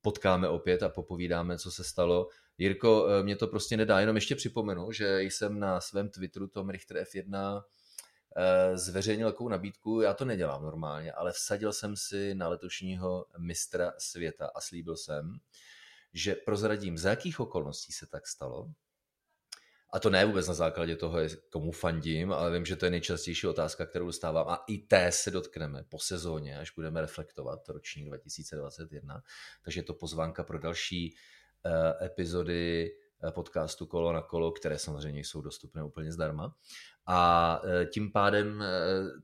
potkáme 0.01 0.49
opět 0.49 0.83
a 0.83 0.89
popovídáme, 0.89 1.57
co 1.57 1.71
se 1.71 1.83
stalo. 1.83 2.27
Jirko, 2.61 3.07
eh, 3.07 3.23
mě 3.23 3.35
to 3.35 3.47
prostě 3.47 3.77
nedá, 3.77 3.99
jenom 3.99 4.15
ještě 4.15 4.35
připomenu, 4.35 4.91
že 4.91 5.21
jsem 5.21 5.59
na 5.59 5.81
svém 5.81 6.09
Twitteru 6.09 6.47
Tom 6.47 6.69
Richter 6.69 6.97
F1 6.97 7.63
eh, 8.37 8.77
zveřejnil 8.77 9.31
takovou 9.31 9.49
nabídku, 9.49 10.01
já 10.01 10.13
to 10.13 10.25
nedělám 10.25 10.63
normálně, 10.63 11.11
ale 11.11 11.31
vsadil 11.31 11.73
jsem 11.73 11.95
si 11.95 12.35
na 12.35 12.47
letošního 12.47 13.25
mistra 13.37 13.93
světa 13.97 14.51
a 14.55 14.61
slíbil 14.61 14.97
jsem, 14.97 15.39
že 16.13 16.35
prozradím, 16.35 16.97
za 16.97 17.09
jakých 17.09 17.39
okolností 17.39 17.93
se 17.93 18.07
tak 18.07 18.27
stalo, 18.27 18.71
a 19.93 19.99
to 19.99 20.09
ne 20.09 20.25
vůbec 20.25 20.47
na 20.47 20.53
základě 20.53 20.95
toho, 20.95 21.19
komu 21.49 21.71
fandím, 21.71 22.31
ale 22.31 22.51
vím, 22.51 22.65
že 22.65 22.75
to 22.75 22.85
je 22.85 22.91
nejčastější 22.91 23.47
otázka, 23.47 23.85
kterou 23.85 24.05
dostávám. 24.05 24.47
A 24.49 24.63
i 24.67 24.77
té 24.77 25.11
se 25.11 25.31
dotkneme 25.31 25.83
po 25.89 25.99
sezóně, 25.99 26.59
až 26.59 26.71
budeme 26.71 27.01
reflektovat 27.01 27.69
roční 27.69 28.05
2021. 28.05 29.23
Takže 29.63 29.79
je 29.79 29.83
to 29.83 29.93
pozvánka 29.93 30.43
pro 30.43 30.59
další 30.59 31.15
epizody 32.05 32.91
eh, 33.23 33.31
podcastu 33.31 33.85
Kolo 33.85 34.13
na 34.13 34.21
kolo, 34.21 34.51
které 34.51 34.79
samozřejmě 34.79 35.19
jsou 35.19 35.41
dostupné 35.41 35.83
úplně 35.83 36.11
zdarma. 36.11 36.55
A 37.05 37.61
uh, 37.63 37.69
tím 37.85 38.11
pádem 38.11 38.63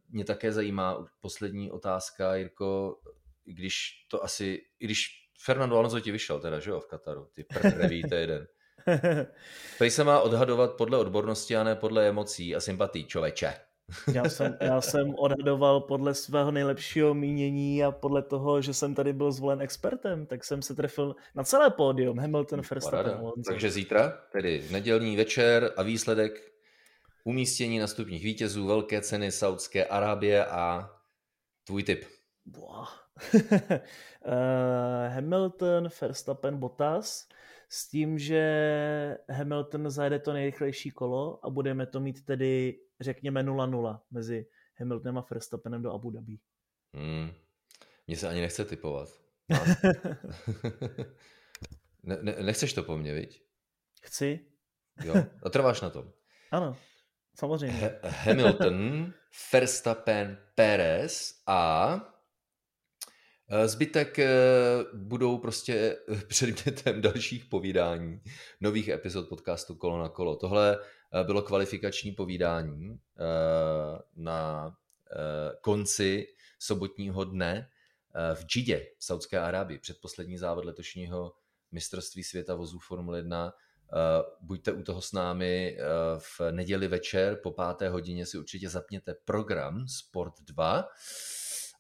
mě 0.10 0.26
také 0.26 0.52
zajímá 0.52 1.06
poslední 1.20 1.72
otázka, 1.72 2.36
Jirko, 2.36 3.00
když 3.46 4.06
to 4.10 4.24
asi, 4.24 4.62
i 4.80 4.86
když 4.86 5.08
Fernando 5.40 5.78
Alonso 5.78 6.00
ti 6.00 6.12
vyšel 6.12 6.40
teda, 6.40 6.60
že 6.60 6.70
jo, 6.70 6.80
v 6.80 6.88
Kataru, 6.88 7.30
ty 7.34 7.44
první 7.44 8.02
jeden. 8.12 8.48
Prej 9.78 9.92
se 9.92 10.04
má 10.04 10.20
odhadovat 10.20 10.74
podle 10.74 10.98
odbornosti 10.98 11.56
a 11.58 11.64
ne 11.64 11.76
podle 11.76 12.08
emocí 12.08 12.56
a 12.56 12.60
sympatí, 12.60 13.06
člověče. 13.06 13.54
Já 14.14 14.30
jsem, 14.30 14.58
já 14.62 14.82
jsem 14.82 15.16
odhadoval 15.18 15.82
podle 15.82 16.14
svého 16.14 16.52
nejlepšího 16.52 17.14
mínění 17.14 17.84
a 17.84 17.92
podle 17.92 18.22
toho, 18.22 18.62
že 18.62 18.74
jsem 18.74 18.96
tady 18.96 19.14
byl 19.14 19.32
zvolen 19.32 19.62
expertem, 19.62 20.26
tak 20.26 20.44
jsem 20.44 20.62
se 20.62 20.76
trefil 20.76 21.16
na 21.36 21.44
celé 21.44 21.70
pódium 21.70 22.20
Hamilton, 22.20 22.62
Verstappen, 22.72 23.32
Takže 23.50 23.72
zítra, 23.72 24.22
tedy 24.32 24.64
nedělní 24.72 25.16
večer 25.16 25.74
a 25.78 25.84
výsledek 25.84 26.52
umístění 27.24 27.80
nastupních 27.80 28.24
vítězů 28.24 28.68
velké 28.68 29.02
ceny 29.02 29.32
Saudské 29.32 29.86
Arábie 29.86 30.46
a 30.46 30.92
tvůj 31.64 31.84
tip. 31.84 32.06
uh, 32.58 32.88
Hamilton, 35.08 35.90
Verstappen, 36.02 36.58
Bottas 36.58 37.28
s 37.70 37.90
tím, 37.90 38.20
že 38.20 39.18
Hamilton 39.30 39.90
zajede 39.90 40.20
to 40.20 40.34
nejrychlejší 40.34 40.92
kolo 40.92 41.46
a 41.46 41.50
budeme 41.50 41.86
to 41.86 42.00
mít 42.00 42.26
tedy, 42.26 42.80
řekněme, 43.00 43.44
0-0 43.44 44.00
mezi 44.12 44.46
Hamiltonem 44.80 45.18
a 45.18 45.26
Verstappenem 45.32 45.82
do 45.82 45.94
Abu 45.94 46.12
Dhabi. 46.12 46.38
Hmm. 46.94 47.32
Mně 48.08 48.18
se 48.18 48.28
ani 48.30 48.42
nechce 48.42 48.66
typovat. 48.66 49.10
ne, 52.04 52.18
ne, 52.22 52.36
nechceš 52.42 52.74
to 52.74 52.84
po 52.84 52.98
mně, 52.98 53.14
viď? 53.14 53.44
Chci. 54.02 54.40
Jo, 55.04 55.16
a 55.44 55.50
trváš 55.50 55.82
na 55.82 55.90
tom. 55.90 56.12
Ano, 56.52 56.78
samozřejmě. 57.36 57.78
H- 57.78 58.10
Hamilton, 58.10 59.14
Verstappen, 59.54 60.38
Perez 60.56 61.42
a 61.48 61.96
Zbytek 63.66 64.18
budou 64.94 65.38
prostě 65.38 65.98
předmětem 66.28 67.02
dalších 67.02 67.46
povídání, 67.46 68.22
nových 68.62 68.88
epizod 68.88 69.30
podcastu 69.30 69.76
Kolo 69.76 70.00
na 70.00 70.10
kolo. 70.10 70.36
Tohle 70.36 70.80
bylo 71.24 71.42
kvalifikační 71.42 72.12
povídání 72.12 73.00
na 74.16 74.72
konci 75.62 76.28
sobotního 76.60 77.24
dne 77.24 77.70
v 78.34 78.46
Džidě 78.46 78.88
v 78.98 79.06
Saudské 79.06 79.40
Arábii, 79.40 79.80
předposlední 79.80 80.38
závod 80.38 80.66
letošního 80.66 81.34
mistrovství 81.72 82.24
světa 82.24 82.56
vozů 82.56 82.80
Formule 82.80 83.18
1. 83.18 83.54
Buďte 84.42 84.72
u 84.72 84.84
toho 84.84 85.02
s 85.02 85.12
námi 85.12 85.78
v 86.18 86.42
neděli 86.52 86.88
večer 86.88 87.40
po 87.44 87.52
páté 87.52 87.90
hodině 87.90 88.26
si 88.26 88.38
určitě 88.38 88.70
zapněte 88.70 89.16
program 89.26 89.88
Sport 89.88 90.34
2 90.42 90.90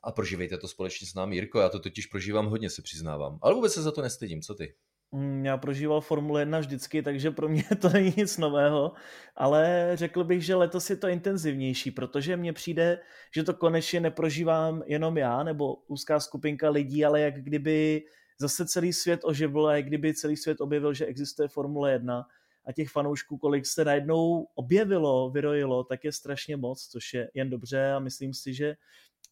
a 0.03 0.12
prožívejte 0.12 0.57
to 0.57 0.67
společně 0.67 1.07
s 1.07 1.13
námi. 1.13 1.36
Jirko, 1.36 1.60
já 1.60 1.69
to 1.69 1.79
totiž 1.79 2.05
prožívám 2.05 2.45
hodně, 2.45 2.69
se 2.69 2.81
přiznávám. 2.81 3.39
Ale 3.41 3.53
vůbec 3.53 3.73
se 3.73 3.81
za 3.81 3.91
to 3.91 4.01
nestydím, 4.01 4.41
co 4.41 4.55
ty? 4.55 4.73
Mm, 5.12 5.45
já 5.45 5.57
prožíval 5.57 6.01
Formule 6.01 6.41
1 6.41 6.60
vždycky, 6.60 7.03
takže 7.03 7.31
pro 7.31 7.49
mě 7.49 7.63
to 7.81 7.89
není 7.89 8.13
nic 8.17 8.38
nového, 8.38 8.91
ale 9.36 9.91
řekl 9.93 10.23
bych, 10.23 10.45
že 10.45 10.55
letos 10.55 10.89
je 10.89 10.95
to 10.95 11.07
intenzivnější, 11.07 11.91
protože 11.91 12.38
mně 12.38 12.53
přijde, 12.53 12.99
že 13.36 13.43
to 13.43 13.53
konečně 13.53 13.99
neprožívám 13.99 14.83
jenom 14.86 15.17
já 15.17 15.43
nebo 15.43 15.75
úzká 15.88 16.19
skupinka 16.19 16.69
lidí, 16.69 17.05
ale 17.05 17.21
jak 17.21 17.43
kdyby 17.43 18.03
zase 18.39 18.65
celý 18.65 18.93
svět 18.93 19.19
oživil 19.23 19.67
a 19.67 19.75
jak 19.75 19.86
kdyby 19.86 20.13
celý 20.13 20.38
svět 20.38 20.62
objevil, 20.62 20.93
že 20.93 21.05
existuje 21.05 21.47
Formule 21.47 21.91
1 21.91 22.23
a 22.65 22.71
těch 22.71 22.89
fanoušků, 22.89 23.38
kolik 23.38 23.65
se 23.65 23.86
najednou 23.86 24.47
objevilo, 24.55 25.29
vyrojilo, 25.29 25.83
tak 25.83 26.03
je 26.03 26.12
strašně 26.12 26.57
moc, 26.57 26.88
což 26.88 27.13
je 27.13 27.29
jen 27.33 27.49
dobře 27.49 27.91
a 27.91 27.99
myslím 27.99 28.33
si, 28.33 28.53
že 28.53 28.75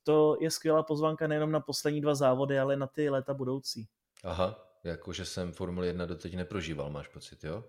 to 0.05 0.37
je 0.39 0.51
skvělá 0.51 0.83
pozvánka 0.83 1.27
nejenom 1.27 1.51
na 1.51 1.59
poslední 1.59 2.01
dva 2.01 2.15
závody, 2.15 2.59
ale 2.59 2.75
na 2.77 2.87
ty 2.87 3.09
léta 3.09 3.33
budoucí. 3.33 3.87
Aha, 4.23 4.67
jakože 4.83 5.25
jsem 5.25 5.51
Formule 5.51 5.87
1 5.87 6.05
doteď 6.05 6.35
neprožíval, 6.35 6.89
máš 6.89 7.07
pocit, 7.07 7.43
jo? 7.43 7.63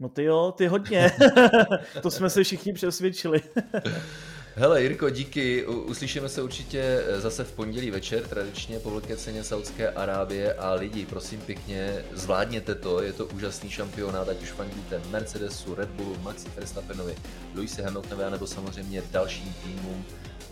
No 0.00 0.08
ty 0.08 0.24
jo, 0.24 0.54
ty 0.56 0.66
hodně. 0.66 1.12
to 2.02 2.10
jsme 2.10 2.30
se 2.30 2.44
všichni 2.44 2.72
přesvědčili. 2.72 3.40
Hele 4.58 4.82
Jirko, 4.82 5.10
díky. 5.10 5.66
Uslyšíme 5.66 6.28
se 6.28 6.42
určitě 6.42 7.04
zase 7.18 7.44
v 7.44 7.52
pondělí 7.52 7.90
večer, 7.90 8.28
tradičně 8.28 8.78
po 8.78 8.90
velké 8.90 9.16
ceně 9.16 9.44
Saudské 9.44 9.90
Arábie 9.90 10.54
a 10.54 10.72
lidi, 10.72 11.06
prosím 11.06 11.40
pěkně, 11.40 12.04
zvládněte 12.12 12.74
to, 12.74 13.02
je 13.02 13.12
to 13.12 13.26
úžasný 13.26 13.70
šampionát, 13.70 14.28
ať 14.28 14.42
už 14.42 14.50
fandíte 14.50 15.02
Mercedesu, 15.10 15.74
Red 15.74 15.88
Bullu, 15.88 16.16
Maxi 16.22 16.48
Verstappenovi, 16.56 17.16
Luisi 17.54 17.82
Hamiltonovi, 17.82 18.30
nebo 18.30 18.46
samozřejmě 18.46 19.02
dalším 19.10 19.54
týmům 19.64 20.04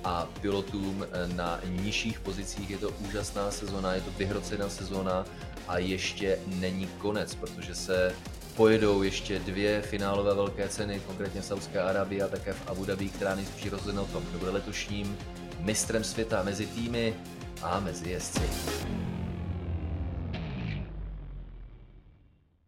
a 0.05 0.29
pilotům 0.41 1.07
na 1.35 1.61
nižších 1.65 2.21
pozicích. 2.21 2.71
Je 2.71 2.79
to 2.79 2.91
úžasná 3.09 3.51
sezona, 3.51 3.95
je 3.95 4.01
to 4.01 4.11
vyhrocená 4.19 4.69
sezona 4.69 5.25
a 5.69 5.79
ještě 5.79 6.39
není 6.47 6.87
konec, 6.87 7.35
protože 7.35 7.75
se 7.75 8.15
pojedou 8.57 9.03
ještě 9.03 9.39
dvě 9.39 9.83
finálové 9.83 10.35
velké 10.35 10.69
ceny, 10.69 11.01
konkrétně 11.07 11.41
v 11.41 11.45
Saudské 11.45 11.81
Arábii 11.81 12.23
a 12.23 12.29
také 12.29 12.53
v 12.53 12.69
Abu 12.69 12.85
Dhabi, 12.85 13.09
která 13.09 13.35
nejspíš 13.35 13.71
rozhodne 13.71 14.01
o 14.01 14.07
tom, 14.07 14.23
kdo 14.31 14.39
bude 14.39 14.51
letošním 14.51 15.19
mistrem 15.61 16.05
světa 16.05 16.43
mezi 16.43 16.67
týmy 16.67 17.15
a 17.63 17.81
mezi 17.81 18.11
jezdci. 18.11 18.43